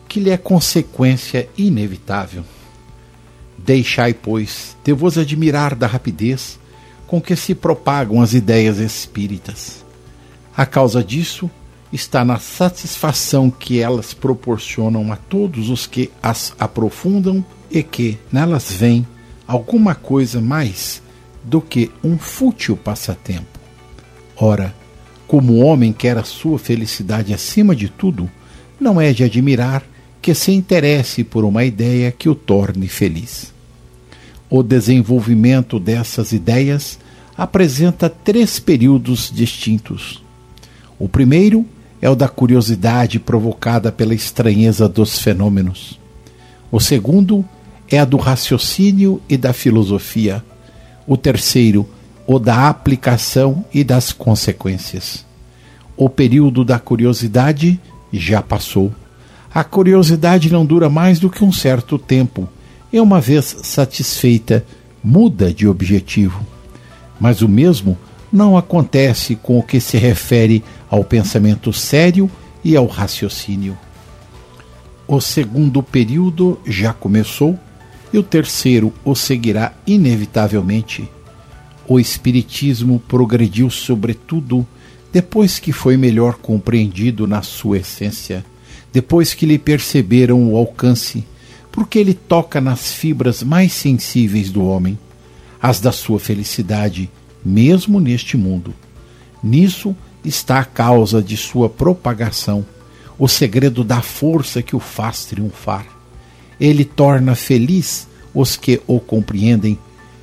que 0.08 0.18
lhe 0.18 0.30
é 0.30 0.36
consequência 0.36 1.48
inevitável. 1.56 2.44
Deixai, 3.64 4.12
pois, 4.12 4.76
de 4.84 4.92
vos 4.92 5.16
admirar 5.16 5.74
da 5.74 5.86
rapidez 5.86 6.58
com 7.06 7.18
que 7.18 7.34
se 7.34 7.54
propagam 7.54 8.20
as 8.20 8.34
ideias 8.34 8.78
espíritas. 8.78 9.82
A 10.54 10.66
causa 10.66 11.02
disso 11.02 11.50
está 11.90 12.26
na 12.26 12.38
satisfação 12.38 13.50
que 13.50 13.80
elas 13.80 14.12
proporcionam 14.12 15.10
a 15.10 15.16
todos 15.16 15.70
os 15.70 15.86
que 15.86 16.10
as 16.22 16.52
aprofundam 16.58 17.42
e 17.70 17.82
que 17.82 18.18
nelas 18.30 18.70
vem 18.70 19.06
alguma 19.46 19.94
coisa 19.94 20.42
mais 20.42 21.00
do 21.42 21.60
que 21.60 21.90
um 22.02 22.18
fútil 22.18 22.76
passatempo. 22.76 23.58
Ora, 24.36 24.74
como 25.26 25.54
o 25.54 25.64
homem 25.64 25.90
quer 25.92 26.18
a 26.18 26.24
sua 26.24 26.58
felicidade 26.58 27.32
acima 27.32 27.74
de 27.74 27.88
tudo, 27.88 28.30
não 28.78 29.00
é 29.00 29.10
de 29.12 29.24
admirar 29.24 29.82
que 30.20 30.34
se 30.34 30.52
interesse 30.52 31.24
por 31.24 31.44
uma 31.44 31.64
ideia 31.64 32.12
que 32.12 32.28
o 32.28 32.34
torne 32.34 32.88
feliz. 32.88 33.53
O 34.48 34.62
desenvolvimento 34.62 35.80
dessas 35.80 36.32
ideias 36.32 36.98
apresenta 37.36 38.08
três 38.08 38.58
períodos 38.58 39.30
distintos. 39.34 40.22
O 40.98 41.08
primeiro 41.08 41.66
é 42.00 42.08
o 42.08 42.14
da 42.14 42.28
curiosidade 42.28 43.18
provocada 43.18 43.90
pela 43.90 44.14
estranheza 44.14 44.88
dos 44.88 45.18
fenômenos. 45.18 45.98
O 46.70 46.78
segundo 46.78 47.44
é 47.90 47.98
a 47.98 48.04
do 48.04 48.16
raciocínio 48.16 49.20
e 49.28 49.36
da 49.36 49.52
filosofia. 49.52 50.44
O 51.06 51.16
terceiro, 51.16 51.88
o 52.26 52.38
da 52.38 52.68
aplicação 52.68 53.64
e 53.72 53.82
das 53.82 54.12
consequências. 54.12 55.24
O 55.96 56.08
período 56.08 56.64
da 56.64 56.78
curiosidade 56.78 57.80
já 58.12 58.42
passou. 58.42 58.92
A 59.52 59.64
curiosidade 59.64 60.52
não 60.52 60.66
dura 60.66 60.88
mais 60.88 61.18
do 61.18 61.30
que 61.30 61.44
um 61.44 61.52
certo 61.52 61.98
tempo 61.98 62.48
e, 62.94 63.00
uma 63.00 63.20
vez 63.20 63.56
satisfeita, 63.64 64.64
muda 65.02 65.52
de 65.52 65.66
objetivo. 65.66 66.46
Mas 67.18 67.42
o 67.42 67.48
mesmo 67.48 67.98
não 68.32 68.56
acontece 68.56 69.34
com 69.34 69.58
o 69.58 69.64
que 69.64 69.80
se 69.80 69.96
refere 69.96 70.62
ao 70.88 71.02
pensamento 71.02 71.72
sério 71.72 72.30
e 72.62 72.76
ao 72.76 72.86
raciocínio. 72.86 73.76
O 75.08 75.20
segundo 75.20 75.82
período 75.82 76.56
já 76.64 76.92
começou 76.92 77.58
e 78.12 78.18
o 78.18 78.22
terceiro 78.22 78.94
o 79.04 79.16
seguirá 79.16 79.72
inevitavelmente. 79.84 81.10
O 81.88 81.98
Espiritismo 81.98 83.02
progrediu, 83.08 83.70
sobretudo, 83.70 84.64
depois 85.12 85.58
que 85.58 85.72
foi 85.72 85.96
melhor 85.96 86.34
compreendido 86.34 87.26
na 87.26 87.42
sua 87.42 87.78
essência, 87.78 88.44
depois 88.92 89.34
que 89.34 89.46
lhe 89.46 89.58
perceberam 89.58 90.52
o 90.52 90.56
alcance, 90.56 91.24
porque 91.74 91.98
ele 91.98 92.14
toca 92.14 92.60
nas 92.60 92.92
fibras 92.92 93.42
mais 93.42 93.72
sensíveis 93.72 94.50
do 94.50 94.64
homem, 94.64 94.98
as 95.60 95.80
da 95.80 95.92
sua 95.92 96.20
felicidade, 96.20 97.10
mesmo 97.44 97.98
neste 98.00 98.36
mundo. 98.36 98.72
Nisso 99.42 99.94
está 100.24 100.60
a 100.60 100.64
causa 100.64 101.22
de 101.22 101.36
sua 101.36 101.68
propagação, 101.68 102.64
o 103.18 103.28
segredo 103.28 103.82
da 103.84 104.00
força 104.00 104.62
que 104.62 104.74
o 104.74 104.80
faz 104.80 105.24
triunfar 105.24 105.94
ele 106.60 106.84
torna 106.84 107.34
feliz 107.34 108.08
os 108.34 108.56
que 108.56 108.80
o 108.86 108.98
compreendem, 109.00 109.78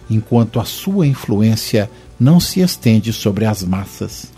enquanto 0.10 0.60
a 0.60 0.66
sua 0.66 1.08
influência 1.08 1.90
não 2.20 2.40
se 2.40 2.60
estende 2.60 3.12
sobre 3.14 3.46
as 3.46 3.64
massas. 3.64 4.32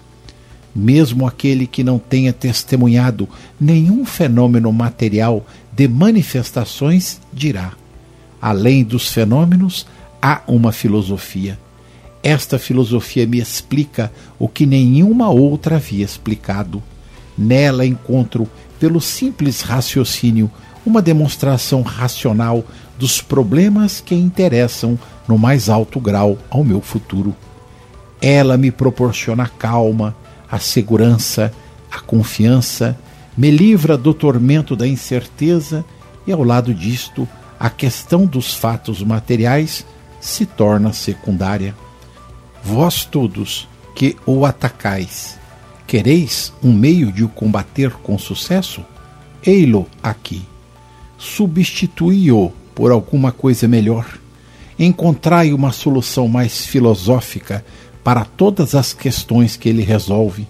Mesmo 0.75 1.27
aquele 1.27 1.67
que 1.67 1.83
não 1.83 1.99
tenha 1.99 2.33
testemunhado 2.33 3.27
nenhum 3.59 4.05
fenômeno 4.05 4.71
material 4.71 5.45
de 5.75 5.87
manifestações 5.87 7.19
dirá: 7.31 7.73
além 8.41 8.83
dos 8.83 9.11
fenômenos, 9.11 9.85
há 10.21 10.41
uma 10.47 10.71
filosofia. 10.71 11.59
Esta 12.21 12.57
filosofia 12.57 13.27
me 13.27 13.39
explica 13.39 14.11
o 14.39 14.47
que 14.47 14.65
nenhuma 14.65 15.29
outra 15.29 15.75
havia 15.75 16.05
explicado. 16.05 16.81
Nela 17.37 17.85
encontro, 17.85 18.47
pelo 18.79 19.01
simples 19.01 19.61
raciocínio, 19.61 20.49
uma 20.85 21.01
demonstração 21.01 21.81
racional 21.81 22.63
dos 22.97 23.21
problemas 23.21 23.99
que 23.99 24.15
interessam 24.15 24.97
no 25.27 25.37
mais 25.37 25.67
alto 25.67 25.99
grau 25.99 26.37
ao 26.49 26.63
meu 26.63 26.79
futuro. 26.79 27.35
Ela 28.21 28.55
me 28.55 28.71
proporciona 28.71 29.43
a 29.43 29.47
calma, 29.47 30.15
a 30.49 30.59
segurança, 30.59 31.51
a 31.91 31.99
confiança, 31.99 32.97
me 33.37 33.51
livra 33.51 33.97
do 33.97 34.13
tormento 34.13 34.75
da 34.75 34.87
incerteza 34.87 35.83
e, 36.25 36.31
ao 36.31 36.43
lado 36.43 36.73
disto, 36.73 37.27
a 37.59 37.69
questão 37.69 38.25
dos 38.25 38.53
fatos 38.53 39.01
materiais 39.01 39.85
se 40.19 40.45
torna 40.45 40.93
secundária. 40.93 41.75
Vós 42.63 43.05
todos 43.05 43.67
que 43.95 44.15
o 44.25 44.45
atacais, 44.45 45.37
quereis 45.85 46.53
um 46.63 46.71
meio 46.73 47.11
de 47.11 47.23
o 47.23 47.29
combater 47.29 47.91
com 47.91 48.17
sucesso? 48.17 48.83
Ei-lo 49.45 49.87
aqui 50.01 50.45
substituí-o 51.23 52.51
por 52.75 52.91
alguma 52.91 53.31
coisa 53.31 53.65
melhor. 53.65 54.19
Encontrai 54.77 55.53
uma 55.53 55.71
solução 55.71 56.27
mais 56.27 56.65
filosófica 56.65 57.63
para 58.03 58.25
todas 58.25 58.75
as 58.75 58.91
questões 58.91 59.55
que 59.55 59.69
ele 59.69 59.83
resolve. 59.83 60.45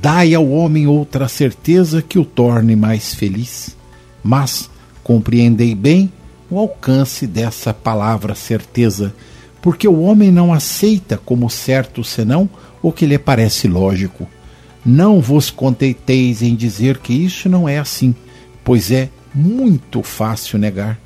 Dai 0.00 0.34
ao 0.34 0.48
homem 0.50 0.86
outra 0.86 1.28
certeza 1.28 2.02
que 2.02 2.18
o 2.18 2.24
torne 2.24 2.76
mais 2.76 3.14
feliz. 3.14 3.76
Mas 4.22 4.70
compreendei 5.02 5.74
bem 5.74 6.12
o 6.50 6.58
alcance 6.58 7.26
dessa 7.26 7.72
palavra 7.72 8.34
certeza, 8.34 9.14
porque 9.60 9.88
o 9.88 10.00
homem 10.00 10.30
não 10.30 10.52
aceita 10.52 11.18
como 11.18 11.50
certo 11.50 12.04
senão 12.04 12.48
o 12.82 12.92
que 12.92 13.06
lhe 13.06 13.18
parece 13.18 13.66
lógico. 13.66 14.28
Não 14.84 15.20
vos 15.20 15.50
contenteis 15.50 16.42
em 16.42 16.54
dizer 16.54 16.98
que 16.98 17.12
isso 17.12 17.48
não 17.48 17.68
é 17.68 17.78
assim, 17.78 18.14
pois 18.62 18.90
é 18.90 19.08
muito 19.34 20.02
fácil 20.02 20.58
negar. 20.58 20.98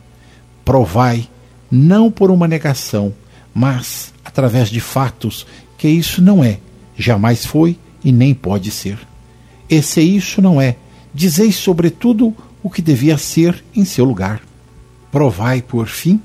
Provai, 0.64 1.29
não 1.70 2.11
por 2.11 2.31
uma 2.31 2.48
negação, 2.48 3.14
mas 3.55 4.12
através 4.24 4.68
de 4.68 4.81
fatos, 4.81 5.46
que 5.77 5.88
isso 5.88 6.20
não 6.20 6.42
é, 6.42 6.59
jamais 6.96 7.46
foi 7.46 7.79
e 8.04 8.12
nem 8.12 8.34
pode 8.34 8.70
ser. 8.70 8.98
E 9.68 9.82
se 9.82 10.00
isso 10.00 10.40
não 10.40 10.61
é, 10.61 10.76
dizeis 11.12 11.56
sobretudo 11.56 12.34
o 12.62 12.70
que 12.70 12.82
devia 12.82 13.18
ser 13.18 13.64
em 13.74 13.84
seu 13.84 14.04
lugar. 14.04 14.40
Provai, 15.11 15.62
por 15.62 15.87
fim, 15.87 16.20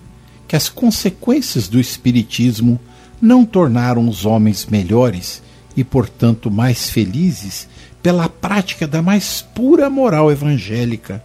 que 0.48 0.56
as 0.56 0.70
consequências 0.70 1.68
do 1.68 1.80
Espiritismo 1.80 2.80
não 3.22 3.46
tornaram 3.46 4.08
os 4.08 4.26
homens 4.26 4.66
melhores 4.66 5.42
e, 5.76 5.84
portanto, 5.84 6.52
mais 6.52 6.90
felizes 6.90 7.68
pela 8.02 8.28
prática 8.28 8.88
da 8.88 9.02
mais 9.02 9.42
pura 9.42 9.90
moral 9.90 10.32
evangélica 10.32 11.24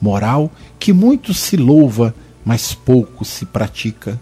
moral 0.00 0.50
que 0.78 0.92
muito 0.92 1.34
se 1.34 1.56
louva, 1.56 2.14
mas 2.44 2.72
pouco 2.72 3.24
se 3.24 3.44
pratica. 3.44 4.20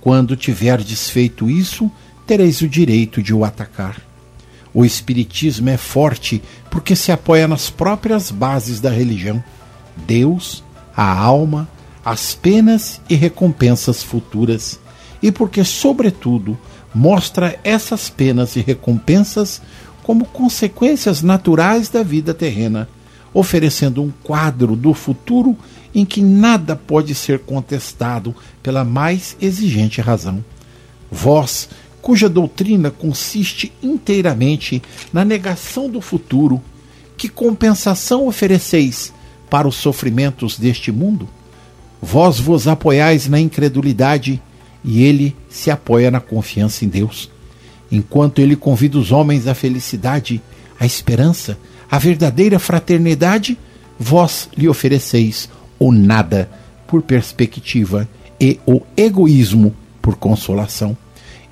Quando 0.00 0.36
tiverdes 0.36 1.08
feito 1.10 1.48
isso, 1.48 1.90
tereis 2.26 2.60
o 2.60 2.68
direito 2.68 3.22
de 3.22 3.34
o 3.34 3.44
atacar. 3.44 4.00
O 4.72 4.84
Espiritismo 4.84 5.68
é 5.68 5.76
forte 5.76 6.42
porque 6.70 6.94
se 6.94 7.10
apoia 7.10 7.48
nas 7.48 7.70
próprias 7.70 8.30
bases 8.30 8.80
da 8.80 8.90
religião: 8.90 9.42
Deus, 10.06 10.62
a 10.96 11.12
alma, 11.12 11.68
as 12.04 12.34
penas 12.34 13.00
e 13.08 13.14
recompensas 13.14 14.02
futuras, 14.02 14.78
e 15.22 15.32
porque, 15.32 15.64
sobretudo, 15.64 16.58
mostra 16.94 17.58
essas 17.64 18.08
penas 18.08 18.56
e 18.56 18.60
recompensas 18.60 19.60
como 20.02 20.24
consequências 20.24 21.22
naturais 21.22 21.88
da 21.88 22.02
vida 22.02 22.32
terrena 22.32 22.88
oferecendo 23.32 24.02
um 24.02 24.10
quadro 24.22 24.74
do 24.74 24.92
futuro 24.92 25.56
em 25.94 26.04
que 26.04 26.22
nada 26.22 26.76
pode 26.76 27.14
ser 27.14 27.40
contestado 27.40 28.34
pela 28.62 28.84
mais 28.84 29.36
exigente 29.40 30.00
razão. 30.00 30.44
Vós, 31.10 31.68
cuja 32.00 32.28
doutrina 32.28 32.90
consiste 32.90 33.72
inteiramente 33.82 34.82
na 35.12 35.24
negação 35.24 35.88
do 35.88 36.00
futuro, 36.00 36.62
que 37.16 37.28
compensação 37.28 38.26
ofereceis 38.26 39.12
para 39.50 39.68
os 39.68 39.76
sofrimentos 39.76 40.58
deste 40.58 40.90
mundo? 40.90 41.28
Vós 42.00 42.38
vos 42.38 42.66
apoiais 42.66 43.28
na 43.28 43.38
incredulidade 43.38 44.40
e 44.82 45.02
ele 45.02 45.36
se 45.48 45.70
apoia 45.70 46.10
na 46.10 46.20
confiança 46.20 46.84
em 46.84 46.88
Deus. 46.88 47.30
Enquanto 47.92 48.38
ele 48.38 48.56
convida 48.56 48.98
os 48.98 49.12
homens 49.12 49.46
à 49.46 49.54
felicidade, 49.54 50.40
à 50.78 50.86
esperança, 50.86 51.58
a 51.90 51.98
verdadeira 51.98 52.58
fraternidade, 52.58 53.58
vós 53.98 54.48
lhe 54.56 54.68
ofereceis 54.68 55.50
o 55.78 55.92
nada 55.92 56.48
por 56.86 57.02
perspectiva 57.02 58.08
e 58.40 58.58
o 58.64 58.80
egoísmo 58.96 59.74
por 60.00 60.16
consolação. 60.16 60.96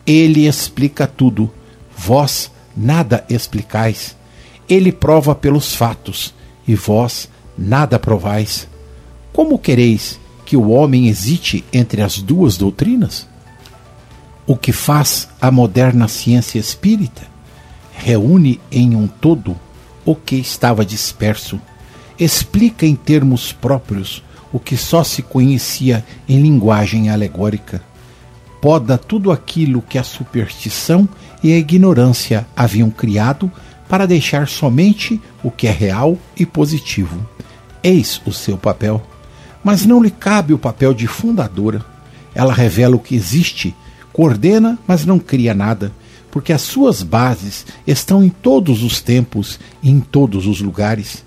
Ele 0.09 0.47
explica 0.47 1.07
tudo, 1.07 1.53
vós 1.95 2.51
nada 2.75 3.27
explicais. 3.29 4.17
Ele 4.67 4.91
prova 4.91 5.35
pelos 5.35 5.75
fatos, 5.75 6.33
e 6.67 6.75
vós 6.75 7.29
nada 7.59 7.99
provais. 7.99 8.67
Como 9.35 9.59
quereis 9.59 10.19
que 10.47 10.57
o 10.57 10.71
homem 10.71 11.09
hesite 11.09 11.63
entre 11.71 12.01
as 12.01 12.23
duas 12.23 12.57
doutrinas? 12.57 13.29
O 14.47 14.57
que 14.57 14.73
faz 14.73 15.29
a 15.39 15.51
moderna 15.51 16.09
ciência 16.09 16.59
espírita? 16.59 17.23
Reúne 17.93 18.59
em 18.73 18.97
um 18.97 19.07
todo 19.07 19.55
o 20.07 20.15
que 20.15 20.37
estava 20.37 20.87
disperso, 20.87 21.61
explica 22.19 22.87
em 22.87 22.97
termos 22.97 23.53
próprios 23.53 24.23
o 24.51 24.59
que 24.59 24.75
só 24.75 25.05
se 25.05 25.21
conhecia 25.21 26.03
em 26.27 26.41
linguagem 26.41 27.11
alegórica, 27.11 27.83
poda 28.61 28.99
tudo 28.99 29.31
aquilo 29.31 29.83
que 29.83 29.99
a 29.99 30.03
superstição 30.03 31.09
e 31.43 31.53
a 31.53 31.59
ignorância 31.59 32.47
haviam 32.57 32.91
criado 32.91 33.51
para 33.89 34.07
deixar 34.07 34.49
somente 34.49 35.21
o 35.43 35.51
que 35.51 35.67
é 35.67 35.71
real 35.71 36.19
e 36.37 36.45
positivo. 36.45 37.27
Eis 37.83 38.21
o 38.27 38.33
seu 38.33 38.59
papel. 38.59 39.03
Mas 39.65 39.87
não 39.87 40.03
lhe 40.03 40.11
cabe 40.11 40.53
o 40.53 40.59
papel 40.59 40.93
de 40.93 41.07
fundadora. 41.07 41.85
Ela 42.35 42.53
revela 42.53 42.97
o 42.97 43.01
que 43.01 43.15
existe, 43.15 43.75
coordena, 44.13 44.79
mas 44.87 45.05
não 45.05 45.19
cria 45.19 45.55
nada, 45.55 45.93
porque 46.31 46.53
as 46.53 46.63
suas 46.63 47.03
bases 47.03 47.67
estão 47.87 48.23
em 48.23 48.29
todos 48.29 48.83
os 48.83 49.01
tempos 49.01 49.59
e 49.83 49.91
em 49.91 50.01
todos 50.01 50.47
os 50.47 50.61
lugares. 50.61 51.25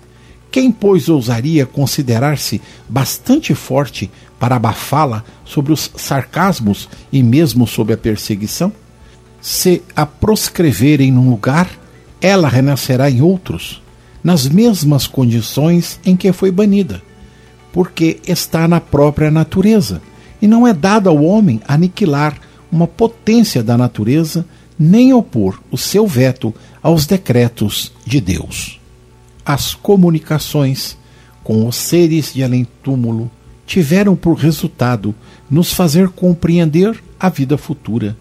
Quem, 0.50 0.70
pois, 0.70 1.08
ousaria 1.08 1.64
considerar-se 1.64 2.60
bastante 2.88 3.54
forte 3.54 4.10
para 4.42 4.56
abafá-la 4.56 5.22
sobre 5.44 5.72
os 5.72 5.88
sarcasmos 5.94 6.88
e 7.12 7.22
mesmo 7.22 7.64
sobre 7.64 7.94
a 7.94 7.96
perseguição? 7.96 8.72
Se 9.40 9.84
a 9.94 10.04
proscreverem 10.04 11.12
num 11.12 11.30
lugar, 11.30 11.70
ela 12.20 12.48
renascerá 12.48 13.08
em 13.08 13.22
outros, 13.22 13.80
nas 14.20 14.48
mesmas 14.48 15.06
condições 15.06 16.00
em 16.04 16.16
que 16.16 16.32
foi 16.32 16.50
banida, 16.50 17.00
porque 17.72 18.18
está 18.26 18.66
na 18.66 18.80
própria 18.80 19.30
natureza, 19.30 20.02
e 20.40 20.48
não 20.48 20.66
é 20.66 20.74
dado 20.74 21.08
ao 21.08 21.22
homem 21.22 21.60
aniquilar 21.68 22.36
uma 22.70 22.88
potência 22.88 23.62
da 23.62 23.78
natureza, 23.78 24.44
nem 24.76 25.14
opor 25.14 25.62
o 25.70 25.78
seu 25.78 26.04
veto 26.04 26.52
aos 26.82 27.06
decretos 27.06 27.92
de 28.04 28.20
Deus. 28.20 28.80
As 29.46 29.72
comunicações 29.72 30.98
com 31.44 31.68
os 31.68 31.76
seres 31.76 32.34
de 32.34 32.42
além-túmulo 32.42 33.30
tiveram 33.72 34.14
por 34.14 34.34
resultado 34.34 35.14
nos 35.50 35.72
fazer 35.72 36.10
compreender 36.10 37.02
a 37.18 37.30
vida 37.30 37.56
futura, 37.56 38.14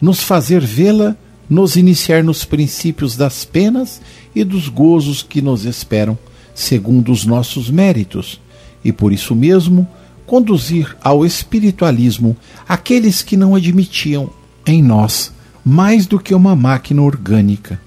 nos 0.00 0.20
fazer 0.22 0.62
vê-la 0.62 1.14
nos 1.46 1.76
iniciar 1.76 2.24
nos 2.24 2.46
princípios 2.46 3.14
das 3.14 3.44
penas 3.44 4.00
e 4.34 4.42
dos 4.42 4.66
gozos 4.70 5.22
que 5.22 5.42
nos 5.42 5.66
esperam, 5.66 6.16
segundo 6.54 7.12
os 7.12 7.26
nossos 7.26 7.68
méritos, 7.68 8.40
e 8.82 8.92
por 8.92 9.12
isso 9.12 9.34
mesmo 9.34 9.86
conduzir 10.24 10.96
ao 11.04 11.26
espiritualismo 11.26 12.34
aqueles 12.66 13.20
que 13.20 13.36
não 13.36 13.54
admitiam 13.54 14.30
em 14.64 14.82
nós 14.82 15.34
mais 15.62 16.06
do 16.06 16.18
que 16.18 16.34
uma 16.34 16.56
máquina 16.56 17.02
orgânica. 17.02 17.78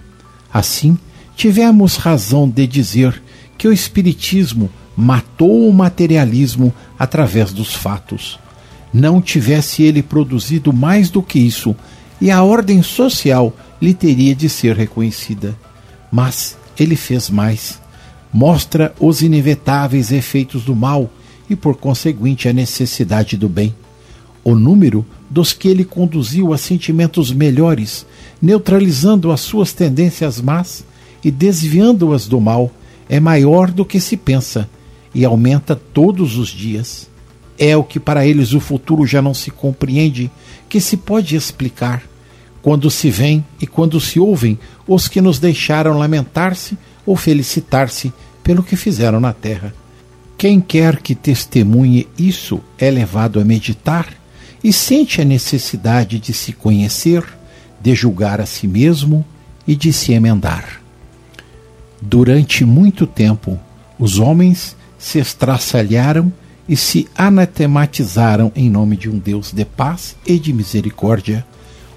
Assim, 0.53 0.95
tivemos 1.35 1.95
razão 1.95 2.47
de 2.47 2.67
dizer 2.67 3.19
que 3.57 3.67
o 3.67 3.73
Espiritismo 3.73 4.69
matou 4.97 5.69
o 5.69 5.73
materialismo 5.73 6.73
através 6.97 7.51
dos 7.51 7.73
fatos. 7.73 8.39
Não 8.93 9.21
tivesse 9.21 9.83
ele 9.83 10.01
produzido 10.01 10.73
mais 10.73 11.09
do 11.09 11.21
que 11.21 11.39
isso, 11.39 11.75
e 12.19 12.31
a 12.31 12.41
ordem 12.43 12.81
social 12.81 13.53
lhe 13.81 13.93
teria 13.93 14.33
de 14.33 14.49
ser 14.49 14.75
reconhecida. 14.75 15.55
Mas 16.11 16.57
ele 16.79 16.95
fez 16.95 17.29
mais. 17.29 17.79
Mostra 18.33 18.93
os 18.99 19.21
inevitáveis 19.21 20.11
efeitos 20.11 20.63
do 20.63 20.75
mal 20.75 21.09
e, 21.49 21.55
por 21.55 21.75
conseguinte, 21.75 22.47
a 22.49 22.53
necessidade 22.53 23.37
do 23.37 23.47
bem. 23.47 23.75
O 24.43 24.55
número 24.55 25.05
dos 25.29 25.53
que 25.53 25.67
ele 25.67 25.83
conduziu 25.83 26.53
a 26.53 26.57
sentimentos 26.57 27.31
melhores, 27.31 28.05
neutralizando 28.41 29.31
as 29.31 29.41
suas 29.41 29.73
tendências 29.73 30.39
más 30.41 30.85
e 31.23 31.29
desviando-as 31.29 32.27
do 32.27 32.39
mal, 32.39 32.71
é 33.09 33.19
maior 33.19 33.71
do 33.71 33.85
que 33.85 33.99
se 33.99 34.15
pensa 34.15 34.69
e 35.13 35.25
aumenta 35.25 35.75
todos 35.75 36.37
os 36.37 36.49
dias. 36.49 37.09
É 37.57 37.75
o 37.75 37.83
que 37.83 37.99
para 37.99 38.25
eles 38.25 38.53
o 38.53 38.59
futuro 38.59 39.05
já 39.05 39.21
não 39.21 39.33
se 39.33 39.49
compreende, 39.49 40.29
que 40.69 40.79
se 40.79 40.97
pode 40.97 41.35
explicar 41.35 42.03
quando 42.61 42.91
se 42.91 43.09
vêm 43.09 43.45
e 43.61 43.65
quando 43.65 43.99
se 43.99 44.19
ouvem 44.19 44.59
os 44.87 45.07
que 45.07 45.21
nos 45.21 45.39
deixaram 45.39 45.97
lamentar-se 45.97 46.77
ou 47.05 47.15
felicitar-se 47.15 48.11
pelo 48.43 48.61
que 48.63 48.75
fizeram 48.75 49.19
na 49.19 49.33
terra. 49.33 49.73
Quem 50.37 50.61
quer 50.61 50.97
que 50.97 51.15
testemunhe 51.15 52.07
isso 52.17 52.61
é 52.77 52.91
levado 52.91 53.39
a 53.39 53.43
meditar 53.43 54.07
e 54.63 54.71
sente 54.71 55.19
a 55.19 55.25
necessidade 55.25 56.19
de 56.19 56.31
se 56.31 56.53
conhecer, 56.53 57.23
de 57.81 57.95
julgar 57.95 58.39
a 58.39 58.45
si 58.45 58.67
mesmo 58.67 59.25
e 59.67 59.75
de 59.75 59.91
se 59.91 60.13
emendar. 60.13 60.81
Durante 62.01 62.63
muito 62.63 63.07
tempo, 63.07 63.59
os 63.97 64.19
homens 64.19 64.76
se 64.97 65.19
estraçalharam 65.19 66.31
e 66.67 66.75
se 66.75 67.07
anatematizaram 67.15 68.51
em 68.55 68.69
nome 68.69 68.97
de 68.97 69.09
um 69.09 69.17
Deus 69.17 69.51
de 69.51 69.63
paz 69.63 70.15
e 70.25 70.37
de 70.37 70.51
misericórdia 70.51 71.45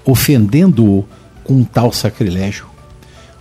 ofendendo-o 0.05 1.05
com 1.43 1.63
tal 1.63 1.91
sacrilégio. 1.91 2.65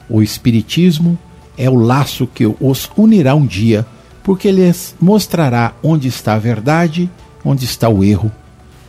O 0.08 0.22
Espiritismo 0.22 1.18
é 1.56 1.68
o 1.68 1.74
laço 1.74 2.26
que 2.26 2.46
os 2.46 2.90
unirá 2.96 3.34
um 3.34 3.46
dia, 3.46 3.86
porque 4.22 4.50
lhes 4.50 4.94
mostrará 5.00 5.74
onde 5.82 6.08
está 6.08 6.34
a 6.34 6.38
verdade, 6.38 7.10
onde 7.44 7.64
está 7.64 7.88
o 7.88 8.02
erro. 8.02 8.30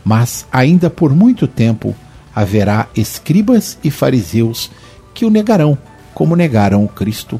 Mas 0.03 0.45
ainda 0.51 0.89
por 0.89 1.13
muito 1.13 1.47
tempo 1.47 1.95
haverá 2.33 2.87
escribas 2.95 3.77
e 3.83 3.91
fariseus 3.91 4.71
que 5.13 5.25
o 5.25 5.29
negarão, 5.29 5.77
como 6.13 6.35
negaram 6.35 6.83
o 6.83 6.87
Cristo. 6.87 7.39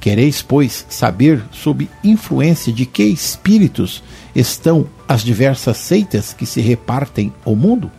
Quereis, 0.00 0.42
pois, 0.42 0.86
saber 0.88 1.42
sob 1.50 1.88
influência 2.04 2.72
de 2.72 2.86
que 2.86 3.02
espíritos 3.02 4.02
estão 4.34 4.86
as 5.08 5.22
diversas 5.22 5.78
seitas 5.78 6.32
que 6.32 6.46
se 6.46 6.60
repartem 6.60 7.32
o 7.44 7.56
mundo? 7.56 7.90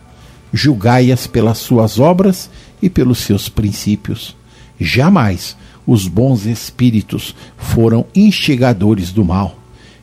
julgai-as 0.52 1.26
pelas 1.26 1.58
suas 1.58 1.98
obras 1.98 2.50
e 2.80 2.88
pelos 2.88 3.18
seus 3.18 3.48
princípios. 3.48 4.36
Jamais 4.78 5.56
os 5.86 6.06
bons 6.06 6.46
espíritos 6.46 7.34
foram 7.56 8.06
instigadores 8.14 9.10
do 9.10 9.24
mal. 9.24 9.56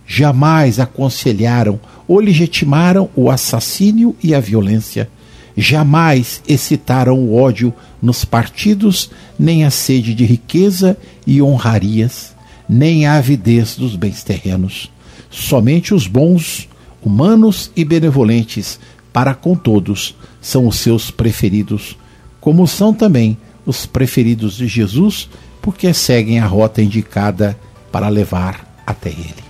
Jamais 0.08 0.80
aconselharam 0.80 1.80
ou 2.08 2.20
legitimaram 2.20 3.10
o 3.16 3.32
assassínio 3.32 4.16
e 4.22 4.36
a 4.36 4.40
violência. 4.40 5.10
Jamais 5.58 6.42
excitaram 6.48 7.18
o 7.18 7.36
ódio 7.36 7.74
nos 8.02 8.26
partidos, 8.26 9.10
nem 9.40 9.64
a 9.64 9.72
sede 9.72 10.14
de 10.14 10.26
riqueza 10.26 10.98
e 11.26 11.42
honrarias, 11.42 12.36
nem 12.68 13.06
a 13.06 13.16
avidez 13.16 13.76
dos 13.76 13.96
bens 13.96 14.24
terrenos. 14.24 14.92
Somente 15.30 15.94
os 15.94 16.08
bons, 16.08 16.68
humanos 17.04 17.72
e 17.76 17.86
benevolentes 17.86 18.80
para 19.14 19.34
com 19.34 19.56
todos 19.56 20.16
são 20.42 20.68
os 20.68 20.76
seus 20.76 21.10
preferidos, 21.10 21.98
como 22.42 22.68
são 22.68 22.94
também 22.94 23.38
os 23.66 23.86
preferidos 23.86 24.58
de 24.58 24.68
Jesus, 24.68 25.30
porque 25.62 25.94
seguem 25.94 26.40
a 26.40 26.46
rota 26.46 26.82
indicada 26.82 27.58
para 27.92 28.10
levar 28.10 28.84
até 28.86 29.10
ele. 29.10 29.45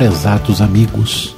Prezados 0.00 0.62
amigos, 0.62 1.36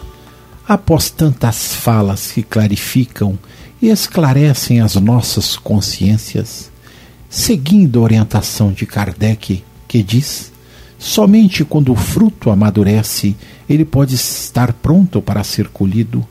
após 0.69 1.11
tantas 1.11 1.75
falas 1.75 2.31
que 2.31 2.45
clarificam 2.45 3.37
e 3.83 3.89
esclarecem 3.89 4.81
as 4.81 4.95
nossas 4.95 5.57
consciências, 5.57 6.71
seguindo 7.29 7.99
a 7.99 8.03
orientação 8.03 8.71
de 8.71 8.87
Kardec, 8.87 9.65
que 9.89 10.01
diz: 10.01 10.53
somente 10.97 11.65
quando 11.65 11.91
o 11.91 11.97
fruto 11.97 12.51
amadurece 12.51 13.35
ele 13.69 13.85
pode 13.85 14.15
estar 14.15 14.73
pronto 14.75 15.21
para 15.21 15.43
ser 15.43 15.67
colhido. 15.67 16.25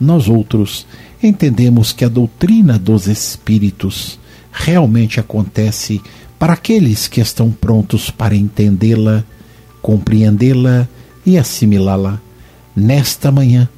Nós 0.00 0.30
outros 0.30 0.86
entendemos 1.22 1.92
que 1.92 2.06
a 2.06 2.08
doutrina 2.08 2.78
dos 2.78 3.06
espíritos 3.06 4.18
realmente 4.50 5.20
acontece 5.20 6.00
para 6.38 6.54
aqueles 6.54 7.06
que 7.06 7.20
estão 7.20 7.50
prontos 7.50 8.08
para 8.08 8.34
entendê-la, 8.34 9.22
compreendê-la 9.82 10.88
e 11.26 11.36
assimilá-la. 11.36 12.20
Nesta 12.74 13.32
manhã, 13.32 13.68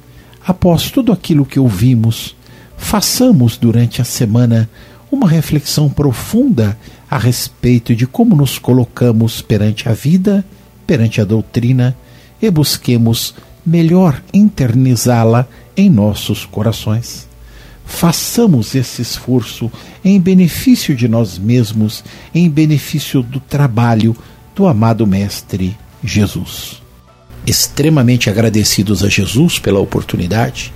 após 0.45 0.91
tudo 0.91 1.11
aquilo 1.11 1.45
que 1.45 1.59
ouvimos, 1.59 2.35
façamos 2.77 3.57
durante 3.57 4.01
a 4.01 4.05
semana 4.05 4.69
uma 5.11 5.27
reflexão 5.27 5.89
profunda 5.89 6.77
a 7.09 7.17
respeito 7.17 7.95
de 7.95 8.05
como 8.05 8.35
nos 8.35 8.59
colocamos 8.59 9.41
perante 9.41 9.89
a 9.89 9.93
vida, 9.93 10.45
perante 10.85 11.19
a 11.19 11.25
doutrina 11.25 11.97
e 12.41 12.49
busquemos 12.51 13.33
melhor 13.65 14.21
internizá-la 14.33 15.47
em 15.75 15.89
nossos 15.89 16.45
corações. 16.45 17.27
façamos 17.85 18.75
esse 18.75 19.01
esforço 19.01 19.71
em 20.05 20.21
benefício 20.21 20.95
de 20.95 21.07
nós 21.07 21.39
mesmos, 21.39 22.03
em 22.35 22.47
benefício 22.47 23.23
do 23.23 23.39
trabalho 23.39 24.15
do 24.55 24.67
amado 24.67 25.07
Mestre 25.07 25.75
Jesus. 26.03 26.88
Extremamente 27.49 28.29
agradecidos 28.29 29.03
a 29.03 29.09
Jesus 29.09 29.57
pela 29.57 29.79
oportunidade, 29.79 30.71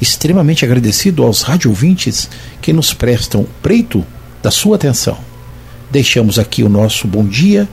extremamente 0.00 0.64
agradecido 0.64 1.24
aos 1.24 1.42
radiovintes 1.42 2.30
que 2.60 2.72
nos 2.72 2.94
prestam 2.94 3.44
preito 3.60 4.06
da 4.40 4.48
sua 4.48 4.76
atenção. 4.76 5.18
Deixamos 5.90 6.38
aqui 6.38 6.62
o 6.62 6.68
nosso 6.68 7.08
bom 7.08 7.26
dia, 7.26 7.68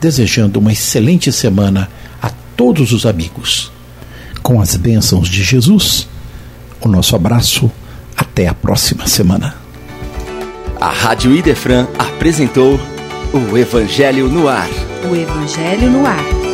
desejando 0.00 0.60
uma 0.60 0.70
excelente 0.70 1.32
semana 1.32 1.90
a 2.22 2.30
todos 2.56 2.92
os 2.92 3.04
amigos. 3.04 3.72
Com 4.44 4.60
as 4.60 4.76
bênçãos 4.76 5.28
de 5.28 5.42
Jesus, 5.42 6.06
o 6.80 6.86
nosso 6.86 7.16
abraço. 7.16 7.68
Até 8.16 8.46
a 8.46 8.54
próxima 8.54 9.08
semana. 9.08 9.56
A 10.80 10.90
Rádio 10.90 11.34
Idefran 11.34 11.88
apresentou 11.98 12.78
o 13.32 13.58
Evangelho 13.58 14.28
no 14.28 14.46
Ar. 14.46 14.68
O 15.10 15.16
Evangelho 15.16 15.90
no 15.90 16.06
Ar. 16.06 16.47